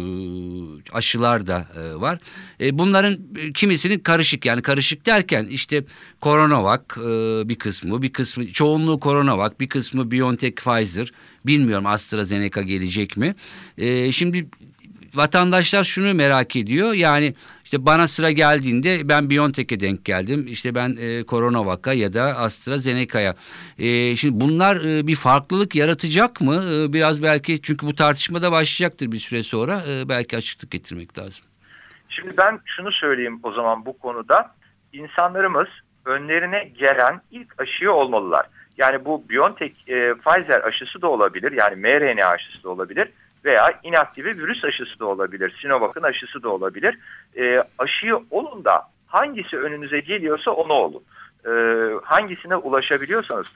aşılar 0.93 1.47
da 1.47 1.67
e, 1.75 2.01
var. 2.01 2.19
E, 2.61 2.77
bunların 2.77 3.13
e, 3.13 3.53
kimisinin 3.53 3.99
karışık 3.99 4.45
yani 4.45 4.61
karışık 4.61 5.05
derken 5.05 5.45
işte 5.45 5.83
Coronavac 6.21 6.83
e, 6.97 7.49
bir 7.49 7.55
kısmı 7.55 8.01
bir 8.01 8.08
kısmı 8.11 8.51
çoğunluğu 8.51 8.99
Coronavac 8.99 9.59
bir 9.59 9.69
kısmı 9.69 10.11
BioNTech 10.11 10.55
Pfizer 10.55 11.11
bilmiyorum 11.45 11.85
AstraZeneca 11.85 12.61
gelecek 12.61 13.17
mi? 13.17 13.35
E, 13.77 14.11
şimdi 14.11 14.49
vatandaşlar 15.13 15.83
şunu 15.83 16.13
merak 16.13 16.55
ediyor. 16.55 16.93
Yani 16.93 17.35
işte 17.63 17.85
bana 17.85 18.07
sıra 18.07 18.31
geldiğinde 18.31 19.09
ben 19.09 19.29
BioNTech'e 19.29 19.79
denk 19.79 20.05
geldim. 20.05 20.47
İşte 20.47 20.75
ben 20.75 20.97
e, 20.99 21.25
CoronaVac'a 21.25 21.93
ya 21.93 22.13
da 22.13 22.23
AstraZeneca'ya. 22.23 23.35
E, 23.79 24.15
şimdi 24.15 24.41
bunlar 24.41 24.75
e, 24.85 25.07
bir 25.07 25.15
farklılık 25.15 25.75
yaratacak 25.75 26.41
mı? 26.41 26.63
E, 26.73 26.93
biraz 26.93 27.23
belki 27.23 27.61
çünkü 27.61 27.87
bu 27.87 27.95
tartışmada 27.95 28.51
başlayacaktır 28.51 29.11
bir 29.11 29.19
süre 29.19 29.43
sonra. 29.43 29.83
E, 29.89 30.09
belki 30.09 30.37
açıklık 30.37 30.71
getirmek 30.71 31.17
lazım. 31.17 31.45
Şimdi 32.09 32.37
ben 32.37 32.59
şunu 32.65 32.91
söyleyeyim 32.91 33.39
o 33.43 33.51
zaman 33.51 33.85
bu 33.85 33.97
konuda. 33.97 34.55
İnsanlarımız 34.93 35.67
önlerine 36.09 36.63
gelen 36.63 37.21
ilk 37.31 37.61
aşıyı 37.61 37.91
olmalılar. 37.91 38.45
Yani 38.77 39.05
bu 39.05 39.23
BioNTech 39.29 39.73
e, 39.87 40.13
Pfizer 40.13 40.61
aşısı 40.61 41.01
da 41.01 41.07
olabilir. 41.07 41.51
Yani 41.51 41.75
mRNA 41.75 42.27
aşısı 42.27 42.63
da 42.63 42.69
olabilir 42.69 43.09
veya 43.45 43.79
inaktive 43.83 44.37
virüs 44.37 44.63
aşısı 44.63 44.99
da 44.99 45.05
olabilir. 45.05 45.57
Sinovac'ın 45.61 46.03
aşısı 46.03 46.43
da 46.43 46.49
olabilir. 46.49 46.97
E, 47.37 47.63
aşıyı 47.77 48.19
olun 48.31 48.65
da 48.65 48.81
hangisi 49.07 49.57
önünüze 49.57 49.99
geliyorsa 49.99 50.51
onu 50.51 50.73
olun. 50.73 51.03
E, 51.45 51.51
hangisine 52.03 52.55
ulaşabiliyorsanız. 52.55 53.47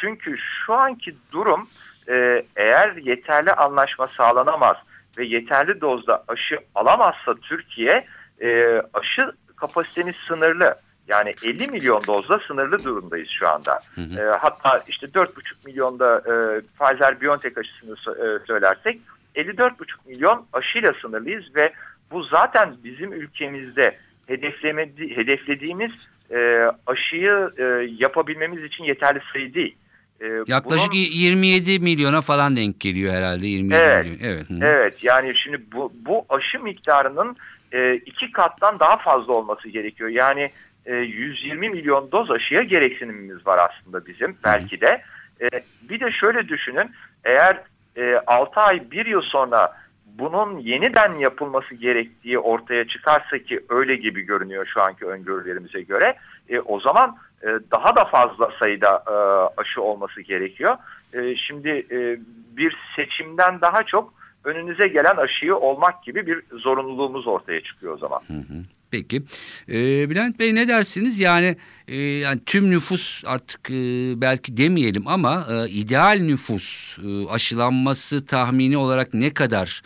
Çünkü 0.00 0.36
şu 0.38 0.74
anki 0.74 1.14
durum 1.32 1.68
e, 2.08 2.42
eğer 2.56 2.96
yeterli 2.96 3.52
anlaşma 3.52 4.08
sağlanamaz 4.16 4.76
ve 5.18 5.24
yeterli 5.24 5.80
dozda 5.80 6.24
aşı 6.28 6.58
alamazsa 6.74 7.34
Türkiye 7.34 8.06
e, 8.42 8.82
aşı 8.94 9.32
kapasitemiz 9.56 10.14
sınırlı. 10.28 10.74
Yani 11.10 11.34
50 11.44 11.66
milyon 11.68 12.00
dozla 12.06 12.40
sınırlı 12.46 12.84
durumdayız 12.84 13.28
şu 13.28 13.48
anda. 13.48 13.80
Hı 13.94 14.00
hı. 14.00 14.20
E, 14.20 14.36
hatta 14.36 14.84
işte 14.88 15.06
4,5 15.06 15.28
milyonda 15.66 16.18
e, 16.18 16.32
Pfizer-BioNTech 16.78 17.60
aşısını 17.60 17.94
e, 17.94 18.46
söylersek 18.46 19.00
54,5 19.36 19.72
milyon 20.06 20.46
aşıyla 20.52 20.92
sınırlıyız 21.02 21.54
ve 21.54 21.72
bu 22.10 22.22
zaten 22.22 22.74
bizim 22.84 23.12
ülkemizde 23.12 23.96
hedeflemedi, 24.26 25.16
hedeflediğimiz 25.16 25.90
e, 26.30 26.70
aşıyı 26.86 27.50
e, 27.58 27.64
yapabilmemiz 27.98 28.64
için 28.64 28.84
yeterli 28.84 29.20
sayı 29.32 29.54
değil. 29.54 29.76
E, 30.20 30.26
Yaklaşık 30.46 30.92
bunun, 30.92 31.00
27 31.00 31.78
milyona 31.78 32.20
falan 32.20 32.56
denk 32.56 32.80
geliyor 32.80 33.14
herhalde 33.14 33.46
27 33.46 33.82
evet, 33.82 34.04
milyon. 34.04 34.30
Evet. 34.30 34.46
Evet 34.62 35.04
yani 35.04 35.36
şimdi 35.36 35.60
bu, 35.72 35.92
bu 36.06 36.24
aşı 36.28 36.60
miktarının 36.60 37.36
e, 37.72 37.94
iki 37.94 38.32
kattan 38.32 38.80
daha 38.80 38.96
fazla 38.96 39.32
olması 39.32 39.68
gerekiyor. 39.68 40.10
Yani 40.10 40.50
e, 40.86 40.96
120 40.96 41.70
milyon 41.70 42.12
doz 42.12 42.30
aşıya 42.30 42.62
gereksinimimiz 42.62 43.46
var 43.46 43.70
aslında 43.70 44.06
bizim 44.06 44.36
belki 44.44 44.80
de. 44.80 45.02
E, 45.40 45.48
bir 45.82 46.00
de 46.00 46.12
şöyle 46.12 46.48
düşünün 46.48 46.90
eğer 47.24 47.60
e, 47.96 48.20
6 48.26 48.60
ay 48.60 48.90
1 48.90 49.06
yıl 49.06 49.22
sonra 49.22 49.76
bunun 50.06 50.58
yeniden 50.58 51.14
yapılması 51.14 51.74
gerektiği 51.74 52.38
ortaya 52.38 52.88
çıkarsa 52.88 53.38
ki 53.38 53.60
öyle 53.68 53.96
gibi 53.96 54.22
görünüyor 54.22 54.66
şu 54.66 54.82
anki 54.82 55.06
öngörülerimize 55.06 55.82
göre 55.82 56.16
e, 56.48 56.60
o 56.60 56.80
zaman 56.80 57.16
e, 57.42 57.46
daha 57.70 57.96
da 57.96 58.04
fazla 58.04 58.50
sayıda 58.58 59.04
e, 59.06 59.14
aşı 59.60 59.82
olması 59.82 60.20
gerekiyor. 60.20 60.76
E, 61.12 61.36
şimdi 61.36 61.86
e, 61.90 62.18
bir 62.56 62.76
seçimden 62.96 63.60
daha 63.60 63.82
çok 63.82 64.14
önünüze 64.44 64.88
gelen 64.88 65.16
aşıyı 65.16 65.56
olmak 65.56 66.02
gibi 66.02 66.26
bir 66.26 66.42
zorunluluğumuz 66.52 67.26
ortaya 67.26 67.60
çıkıyor 67.60 67.94
o 67.94 67.98
zaman. 67.98 68.20
Hı 68.26 68.34
hı. 68.34 68.64
Peki. 68.90 69.22
Ee, 69.68 70.10
Bülent 70.10 70.38
Bey 70.38 70.54
ne 70.54 70.68
dersiniz? 70.68 71.20
Yani, 71.20 71.56
e, 71.88 71.96
yani 71.96 72.40
tüm 72.46 72.70
nüfus 72.70 73.22
artık 73.26 73.70
e, 73.70 73.74
belki 74.20 74.56
demeyelim 74.56 75.08
ama 75.08 75.46
e, 75.50 75.68
ideal 75.68 76.18
nüfus 76.20 76.98
e, 76.98 77.28
aşılanması 77.28 78.26
tahmini 78.26 78.76
olarak 78.76 79.14
ne 79.14 79.34
kadar 79.34 79.82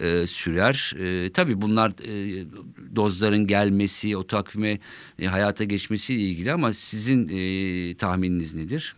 e, 0.00 0.26
sürer? 0.26 0.94
E, 0.98 1.32
tabii 1.32 1.62
bunlar 1.62 1.90
e, 1.90 2.44
dozların 2.96 3.46
gelmesi, 3.46 4.16
o 4.16 4.26
takvime 4.26 4.78
e, 5.18 5.26
hayata 5.26 5.64
geçmesiyle 5.64 6.20
ilgili 6.22 6.52
ama 6.52 6.72
sizin 6.72 7.28
e, 7.28 7.94
tahmininiz 7.96 8.54
nedir? 8.54 8.96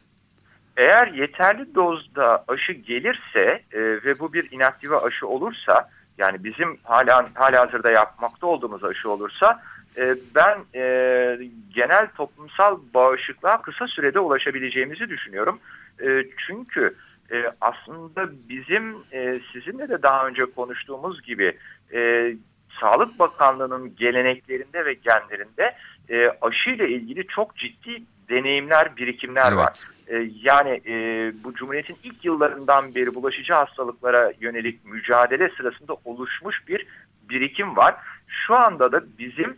Eğer 0.76 1.06
yeterli 1.06 1.74
dozda 1.74 2.44
aşı 2.48 2.72
gelirse 2.72 3.62
e, 3.72 3.80
ve 3.80 4.18
bu 4.18 4.32
bir 4.32 4.50
inaktive 4.50 4.96
aşı 4.96 5.26
olursa 5.26 5.90
yani 6.18 6.44
bizim 6.44 6.78
hala 6.82 7.28
hala 7.34 7.60
hazırda 7.60 7.90
yapmakta 7.90 8.46
olduğumuz 8.46 8.84
aşı 8.84 9.10
olursa 9.10 9.62
e, 9.96 10.14
ben 10.34 10.58
e, 10.74 10.82
genel 11.74 12.08
toplumsal 12.16 12.78
bağışıklığa 12.94 13.62
kısa 13.62 13.86
sürede 13.86 14.20
ulaşabileceğimizi 14.20 15.08
düşünüyorum. 15.08 15.58
E, 16.02 16.24
çünkü 16.46 16.94
e, 17.32 17.44
aslında 17.60 18.30
bizim 18.48 18.96
e, 19.12 19.40
sizinle 19.52 19.88
de 19.88 20.02
daha 20.02 20.26
önce 20.26 20.44
konuştuğumuz 20.44 21.22
gibi 21.22 21.58
e, 21.94 22.32
Sağlık 22.80 23.18
Bakanlığı'nın 23.18 23.96
geleneklerinde 23.96 24.84
ve 24.84 24.94
genlerinde 24.94 25.74
e, 26.10 26.30
aşıyla 26.40 26.86
ilgili 26.86 27.26
çok 27.26 27.56
ciddi 27.56 28.02
deneyimler, 28.28 28.96
birikimler 28.96 29.46
Evet. 29.46 29.56
var. 29.56 29.72
E, 30.08 30.30
yani 30.42 30.80
e, 30.86 30.94
bu 31.44 31.54
Cumhuriyet'in 31.54 31.96
ilk 32.02 32.24
yıllarından 32.24 32.94
beri 32.94 33.14
bulaşıcı 33.14 33.54
hastalıklara 33.54 34.32
yönelik 34.40 34.84
mücadele 34.84 35.48
sırasında 35.48 35.96
oluşmuş 36.04 36.68
bir 36.68 36.86
birikim 37.30 37.76
var. 37.76 37.94
Şu 38.28 38.54
anda 38.54 38.92
da 38.92 39.02
bizim 39.18 39.56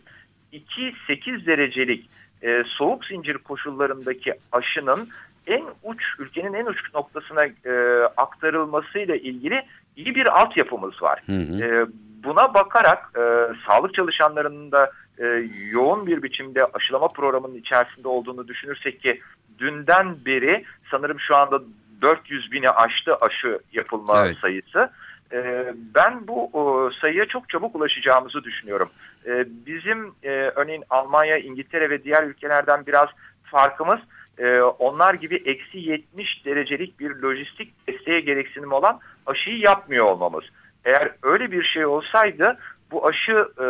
2-8 0.53 1.45
derecelik 1.45 2.09
e, 2.43 2.63
soğuk 2.67 3.05
zincir 3.05 3.37
koşullarındaki 3.37 4.33
aşının 4.51 5.09
en 5.47 5.63
uç 5.83 6.03
ülkenin 6.19 6.53
en 6.53 6.65
uç 6.65 6.93
noktasına 6.93 7.45
e, 7.45 8.03
aktarılmasıyla 8.17 9.15
ilgili 9.15 9.65
iyi 9.95 10.15
bir 10.15 10.39
altyapımız 10.41 11.01
var. 11.01 11.21
Hı 11.25 11.31
hı. 11.31 11.63
E, 11.63 11.85
buna 12.23 12.53
bakarak 12.53 13.11
e, 13.15 13.21
sağlık 13.67 13.93
çalışanlarının 13.93 14.71
da 14.71 14.91
e, 15.19 15.25
yoğun 15.71 16.07
bir 16.07 16.23
biçimde 16.23 16.65
aşılama 16.65 17.07
programının 17.07 17.55
içerisinde 17.55 18.07
olduğunu 18.07 18.47
düşünürsek 18.47 19.01
ki 19.01 19.21
dünden 19.59 20.25
beri 20.25 20.65
sanırım 20.91 21.19
şu 21.19 21.35
anda 21.35 21.61
400 22.01 22.51
bini 22.51 22.69
aştı 22.69 23.15
aşı 23.15 23.59
yapılma 23.73 24.25
Evet. 24.25 24.37
sayısı. 24.37 24.91
E, 25.31 25.73
ben 25.95 26.27
bu 26.27 26.49
o, 26.53 26.91
sayıya 27.01 27.25
çok 27.25 27.49
çabuk 27.49 27.75
ulaşacağımızı 27.75 28.43
düşünüyorum. 28.43 28.89
E, 29.25 29.45
bizim 29.65 30.13
e, 30.23 30.29
örneğin 30.31 30.83
Almanya, 30.89 31.37
İngiltere 31.37 31.89
ve 31.89 32.03
diğer 32.03 32.23
ülkelerden 32.23 32.85
biraz 32.85 33.09
farkımız 33.43 33.99
e, 34.37 34.61
onlar 34.61 35.13
gibi 35.13 35.35
eksi 35.45 35.77
70 35.79 36.45
derecelik 36.45 36.99
bir 36.99 37.09
lojistik 37.15 37.87
desteğe 37.87 38.19
gereksinim 38.19 38.71
olan 38.71 38.99
aşıyı 39.25 39.57
yapmıyor 39.57 40.05
olmamız. 40.05 40.43
Eğer 40.85 41.11
öyle 41.23 41.51
bir 41.51 41.63
şey 41.63 41.85
olsaydı 41.85 42.57
bu 42.91 43.07
aşı 43.07 43.47
e, 43.61 43.65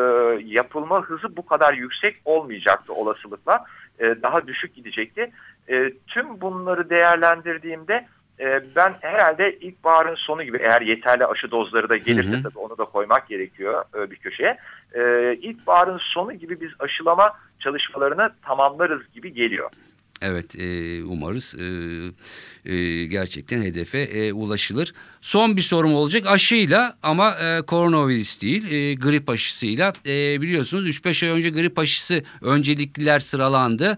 yapılma 0.45 1.01
hızı 1.01 1.37
bu 1.37 1.45
kadar 1.45 1.73
yüksek 1.73 2.15
olmayacaktı 2.25 2.93
olasılıkla. 2.93 3.65
E, 3.99 4.15
daha 4.21 4.47
düşük 4.47 4.75
gidecekti. 4.75 5.31
E, 5.69 5.93
tüm 6.07 6.41
bunları 6.41 6.89
değerlendirdiğimde 6.89 8.05
e, 8.39 8.75
ben 8.75 8.95
herhalde 9.01 9.59
ilkbaharın 9.59 10.15
sonu 10.15 10.43
gibi 10.43 10.57
eğer 10.57 10.81
yeterli 10.81 11.25
aşı 11.25 11.51
dozları 11.51 11.89
da 11.89 11.97
gelirse 11.97 12.31
Hı 12.31 12.35
hı. 12.35 12.43
tabii 12.43 12.59
onu 12.59 12.77
da 12.77 12.85
koymak 12.85 13.27
gerekiyor 13.27 13.83
e, 13.95 14.11
bir 14.11 14.15
köşeye. 14.15 14.57
E, 14.93 15.33
ilkbaharın 15.41 15.97
sonu 15.97 16.33
gibi 16.33 16.61
biz 16.61 16.71
aşılama 16.79 17.33
çalışmalarını 17.59 18.31
tamamlarız 18.41 19.11
gibi 19.13 19.33
geliyor. 19.33 19.69
Evet 20.21 20.55
e, 20.55 21.03
umarız 21.03 21.55
e, 21.55 22.73
e, 22.73 23.05
gerçekten 23.05 23.61
hedefe 23.61 23.99
e, 23.99 24.33
ulaşılır. 24.33 24.93
Son 25.21 25.57
bir 25.57 25.61
sorum 25.61 25.93
olacak 25.93 26.27
aşıyla 26.27 26.97
ama 27.03 27.31
e, 27.31 27.61
koronavirüs 27.61 28.41
değil 28.41 28.71
e, 28.71 28.93
grip 28.93 29.29
aşısıyla. 29.29 29.93
E, 30.05 30.41
biliyorsunuz 30.41 30.89
3-5 30.89 31.25
ay 31.25 31.31
önce 31.31 31.49
grip 31.49 31.79
aşısı 31.79 32.23
öncelikliler 32.41 33.19
sıralandı. 33.19 33.97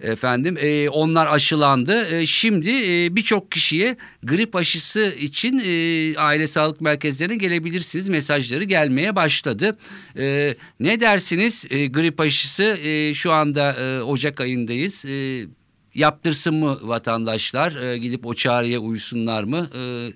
Efendim 0.00 0.56
e, 0.60 0.88
onlar 0.88 1.26
aşılandı. 1.26 2.08
E, 2.08 2.26
şimdi 2.26 2.70
e, 2.70 3.16
birçok 3.16 3.52
kişiye 3.52 3.96
grip 4.22 4.56
aşısı 4.56 5.06
için 5.06 5.58
e, 5.58 6.18
aile 6.18 6.48
sağlık 6.48 6.80
merkezlerine 6.80 7.36
gelebilirsiniz 7.36 8.08
mesajları 8.08 8.64
gelmeye 8.64 9.16
başladı. 9.16 9.76
E, 10.18 10.54
ne 10.80 11.00
dersiniz 11.00 11.64
e, 11.70 11.86
grip 11.86 12.20
aşısı 12.20 12.62
e, 12.62 13.14
şu 13.14 13.32
anda 13.32 13.72
e, 13.72 14.02
Ocak 14.02 14.40
ayındayız. 14.40 15.04
E, 15.04 15.46
yaptırsın 15.94 16.54
mı 16.54 16.78
vatandaşlar 16.82 17.76
E, 17.76 17.98
gidip 17.98 18.26
o 18.26 18.34
çağrıya 18.34 18.78
uysunlar 18.78 19.44
mı? 19.44 19.70
E, 19.74 20.12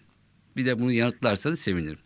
bir 0.56 0.66
de 0.66 0.78
bunu 0.78 0.92
yanıtlarsanız 0.92 1.60
sevinirim. 1.60 1.98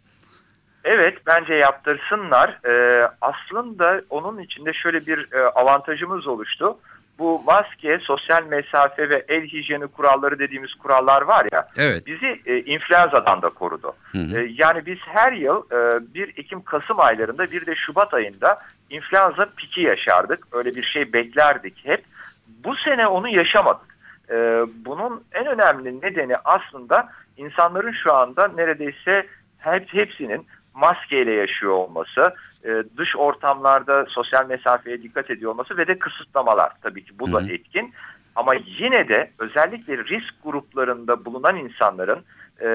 Evet 0.84 1.18
bence 1.26 1.54
yaptırsınlar. 1.54 2.58
Ee, 2.66 3.08
aslında 3.20 4.00
onun 4.10 4.38
içinde 4.38 4.72
şöyle 4.72 5.06
bir 5.06 5.32
e, 5.32 5.40
avantajımız 5.40 6.26
oluştu. 6.26 6.78
Bu 7.18 7.42
maske, 7.46 7.98
sosyal 7.98 8.44
mesafe 8.44 9.08
ve 9.08 9.24
el 9.28 9.42
hijyeni 9.42 9.86
kuralları 9.86 10.38
dediğimiz 10.38 10.74
kurallar 10.74 11.22
var 11.22 11.46
ya 11.52 11.68
Evet. 11.76 12.06
bizi 12.06 12.40
e, 12.46 12.58
influenzadan 12.60 13.42
da 13.42 13.48
korudu. 13.48 13.92
Hı 14.12 14.18
hı. 14.18 14.40
E, 14.40 14.50
yani 14.58 14.86
biz 14.86 14.98
her 14.98 15.32
yıl 15.32 15.62
e, 15.70 16.14
1 16.14 16.28
Ekim-Kasım 16.36 17.00
aylarında 17.00 17.50
bir 17.50 17.66
de 17.66 17.74
Şubat 17.74 18.14
ayında 18.14 18.60
influenza 18.90 19.46
piki 19.56 19.80
yaşardık. 19.80 20.46
Öyle 20.52 20.74
bir 20.74 20.82
şey 20.82 21.12
beklerdik 21.12 21.80
hep. 21.84 22.04
Bu 22.64 22.76
sene 22.76 23.06
onu 23.06 23.28
yaşamadık. 23.28 23.96
E, 24.30 24.34
bunun 24.84 25.24
en 25.32 25.46
önemli 25.46 26.00
nedeni 26.00 26.36
aslında 26.44 27.08
insanların 27.36 27.92
şu 27.92 28.14
anda 28.14 28.48
neredeyse 28.48 29.26
hep, 29.58 29.94
hepsinin 29.94 30.46
maskeyle 30.74 31.32
yaşıyor 31.32 31.72
olması, 31.72 32.34
e, 32.64 32.82
dış 32.96 33.16
ortamlarda 33.16 34.06
sosyal 34.08 34.46
mesafeye 34.46 35.02
dikkat 35.02 35.30
ediyor 35.30 35.50
olması 35.50 35.76
ve 35.76 35.86
de 35.86 35.98
kısıtlamalar 35.98 36.72
tabii 36.82 37.04
ki 37.04 37.18
bu 37.18 37.32
da 37.32 37.40
Hı 37.40 37.52
etkin. 37.52 37.94
Ama 38.36 38.54
yine 38.78 39.08
de 39.08 39.30
özellikle 39.38 39.98
risk 39.98 40.34
gruplarında 40.44 41.24
bulunan 41.24 41.56
insanların 41.56 42.24
e, 42.60 42.68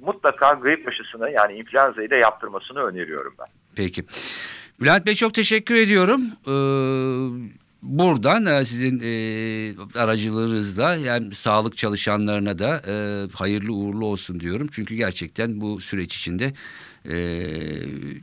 mutlaka 0.00 0.52
grip 0.52 0.88
aşısını 0.88 1.30
yani 1.30 1.52
influenza'yı 1.52 2.10
da 2.10 2.16
yaptırmasını 2.16 2.82
öneriyorum 2.82 3.34
ben. 3.38 3.46
Peki. 3.76 4.04
Bülent 4.80 5.06
Bey 5.06 5.14
çok 5.14 5.34
teşekkür 5.34 5.74
ediyorum. 5.74 6.22
Ee, 6.46 6.52
buradan 7.82 8.46
e, 8.46 8.64
sizin 8.64 9.00
e, 9.00 9.98
aracılığınızla 9.98 10.94
yani 10.94 11.34
sağlık 11.34 11.76
çalışanlarına 11.76 12.58
da 12.58 12.82
e, 12.88 13.26
hayırlı 13.34 13.72
uğurlu 13.72 14.06
olsun 14.06 14.40
diyorum. 14.40 14.68
Çünkü 14.72 14.94
gerçekten 14.94 15.60
bu 15.60 15.80
süreç 15.80 16.16
içinde 16.16 16.52
e, 17.04 17.14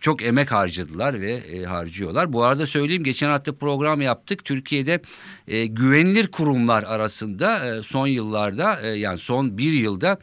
çok 0.02 0.24
emek 0.24 0.52
harcadılar 0.52 1.22
ve 1.22 1.32
e, 1.32 1.64
harcıyorlar. 1.64 2.34
Bu 2.34 2.44
arada 2.44 2.66
söyleyeyim 2.66 3.04
geçen 3.04 3.30
hafta 3.30 3.56
program 3.56 4.02
yaptık. 4.02 4.46
Türkiye'de 4.46 5.02
e, 5.48 5.66
güvenilir 5.66 6.28
kurumlar 6.28 6.84
arasında 6.84 7.66
e, 7.66 7.84
son 7.84 8.08
yıllarda 8.08 8.82
e, 8.82 8.88
yani 8.88 9.18
son 9.18 9.58
bir 9.58 9.72
yılda 9.72 10.20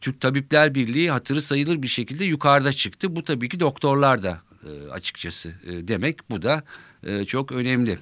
Türk 0.00 0.20
Tabipler 0.20 0.74
Birliği 0.74 1.10
hatırı 1.10 1.42
sayılır 1.42 1.82
bir 1.82 1.88
şekilde 1.88 2.24
yukarıda 2.24 2.72
çıktı. 2.72 3.16
Bu 3.16 3.24
tabii 3.24 3.48
ki 3.48 3.60
doktorlar 3.60 4.22
da 4.22 4.38
e, 4.64 4.90
açıkçası 4.90 5.48
e, 5.48 5.88
demek. 5.88 6.30
Bu 6.30 6.42
da 6.42 6.62
e, 7.06 7.24
çok 7.24 7.52
önemli. 7.52 7.98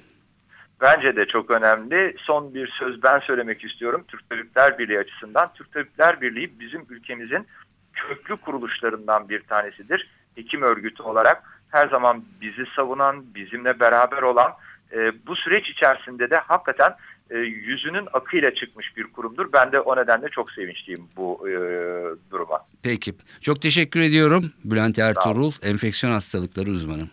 Bence 0.81 1.16
de 1.16 1.27
çok 1.27 1.51
önemli. 1.51 2.14
Son 2.19 2.55
bir 2.55 2.69
söz 2.79 3.03
ben 3.03 3.19
söylemek 3.19 3.64
istiyorum 3.64 4.05
Türk 4.09 4.31
Tabipler 4.31 4.79
Birliği 4.79 4.99
açısından. 4.99 5.53
Türk 5.55 5.73
Tabipler 5.73 6.21
Birliği 6.21 6.61
bizim 6.61 6.87
ülkemizin 6.88 7.47
köklü 7.97 8.37
kuruluşlarından 8.37 9.29
bir 9.29 9.41
tanesidir. 9.41 10.11
Hekim 10.35 10.63
örgütü 10.63 11.03
olarak 11.03 11.43
her 11.71 11.89
zaman 11.89 12.25
bizi 12.41 12.65
savunan, 12.77 13.35
bizimle 13.35 13.81
beraber 13.81 14.23
olan 14.23 14.53
e, 14.93 15.27
bu 15.27 15.37
süreç 15.37 15.69
içerisinde 15.69 16.31
de 16.31 16.37
hakikaten 16.37 16.95
e, 17.31 17.39
yüzünün 17.39 18.09
akıyla 18.13 18.55
çıkmış 18.55 18.97
bir 18.97 19.05
kurumdur. 19.05 19.53
Ben 19.53 19.73
de 19.73 19.81
o 19.81 19.97
nedenle 19.97 20.29
çok 20.29 20.51
sevinçliyim 20.51 21.09
bu 21.17 21.49
e, 21.49 21.53
duruma. 22.31 22.61
Peki. 22.83 23.15
Çok 23.41 23.63
teşekkür 23.63 24.01
ediyorum. 24.01 24.53
Bülent. 24.65 24.99
Ertuğrul, 24.99 25.53
enfeksiyon 25.63 26.13
hastalıkları 26.13 26.71
uzmanı. 26.71 27.09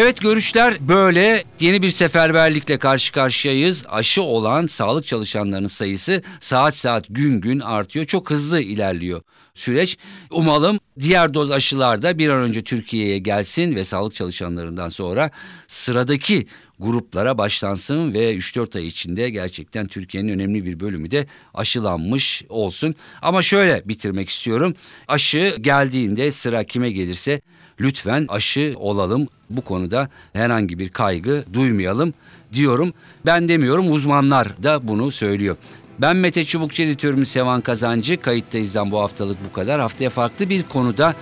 Evet 0.00 0.20
görüşler 0.20 0.74
böyle 0.80 1.44
yeni 1.60 1.82
bir 1.82 1.90
seferberlikle 1.90 2.78
karşı 2.78 3.12
karşıyayız. 3.12 3.84
Aşı 3.88 4.22
olan 4.22 4.66
sağlık 4.66 5.06
çalışanlarının 5.06 5.68
sayısı 5.68 6.22
saat 6.40 6.76
saat 6.76 7.04
gün 7.08 7.40
gün 7.40 7.60
artıyor. 7.60 8.04
Çok 8.04 8.30
hızlı 8.30 8.60
ilerliyor 8.60 9.22
süreç. 9.54 9.98
Umalım 10.30 10.78
diğer 11.00 11.34
doz 11.34 11.50
aşılar 11.50 12.02
da 12.02 12.18
bir 12.18 12.28
an 12.28 12.40
önce 12.40 12.64
Türkiye'ye 12.64 13.18
gelsin 13.18 13.76
ve 13.76 13.84
sağlık 13.84 14.14
çalışanlarından 14.14 14.88
sonra 14.88 15.30
sıradaki 15.68 16.46
gruplara 16.78 17.38
başlansın 17.38 18.14
ve 18.14 18.36
3-4 18.36 18.78
ay 18.78 18.86
içinde 18.86 19.30
gerçekten 19.30 19.86
Türkiye'nin 19.86 20.32
önemli 20.32 20.64
bir 20.64 20.80
bölümü 20.80 21.10
de 21.10 21.26
aşılanmış 21.54 22.42
olsun. 22.48 22.94
Ama 23.22 23.42
şöyle 23.42 23.88
bitirmek 23.88 24.28
istiyorum. 24.28 24.74
Aşı 25.08 25.56
geldiğinde 25.60 26.30
sıra 26.30 26.64
kime 26.64 26.90
gelirse 26.90 27.40
lütfen 27.80 28.26
aşı 28.28 28.74
olalım. 28.76 29.28
Bu 29.50 29.60
konuda 29.60 30.08
herhangi 30.32 30.78
bir 30.78 30.88
kaygı 30.88 31.44
duymayalım 31.52 32.14
diyorum. 32.52 32.92
Ben 33.26 33.48
demiyorum 33.48 33.92
uzmanlar 33.92 34.62
da 34.62 34.88
bunu 34.88 35.10
söylüyor. 35.10 35.56
Ben 35.98 36.16
Mete 36.16 36.44
Çubukçu 36.44 36.82
editörümüz 36.82 37.28
Sevan 37.28 37.60
Kazancı. 37.60 38.20
Kayıttayız'dan 38.20 38.92
bu 38.92 39.00
haftalık 39.00 39.36
bu 39.48 39.52
kadar. 39.52 39.80
Haftaya 39.80 40.10
farklı 40.10 40.48
bir 40.48 40.62
konuda 40.62 41.14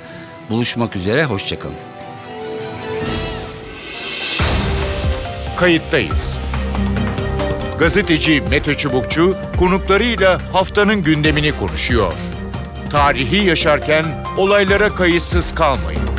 buluşmak 0.50 0.96
üzere. 0.96 1.24
Hoşçakalın. 1.24 1.74
Kayıttayız. 5.56 6.38
Gazeteci 7.78 8.42
Mete 8.50 8.74
Çubukçu 8.74 9.36
konuklarıyla 9.58 10.38
haftanın 10.52 11.02
gündemini 11.02 11.52
konuşuyor. 11.52 12.12
Tarihi 12.90 13.46
yaşarken 13.46 14.04
olaylara 14.36 14.88
kayıtsız 14.88 15.54
kalmayın. 15.54 16.15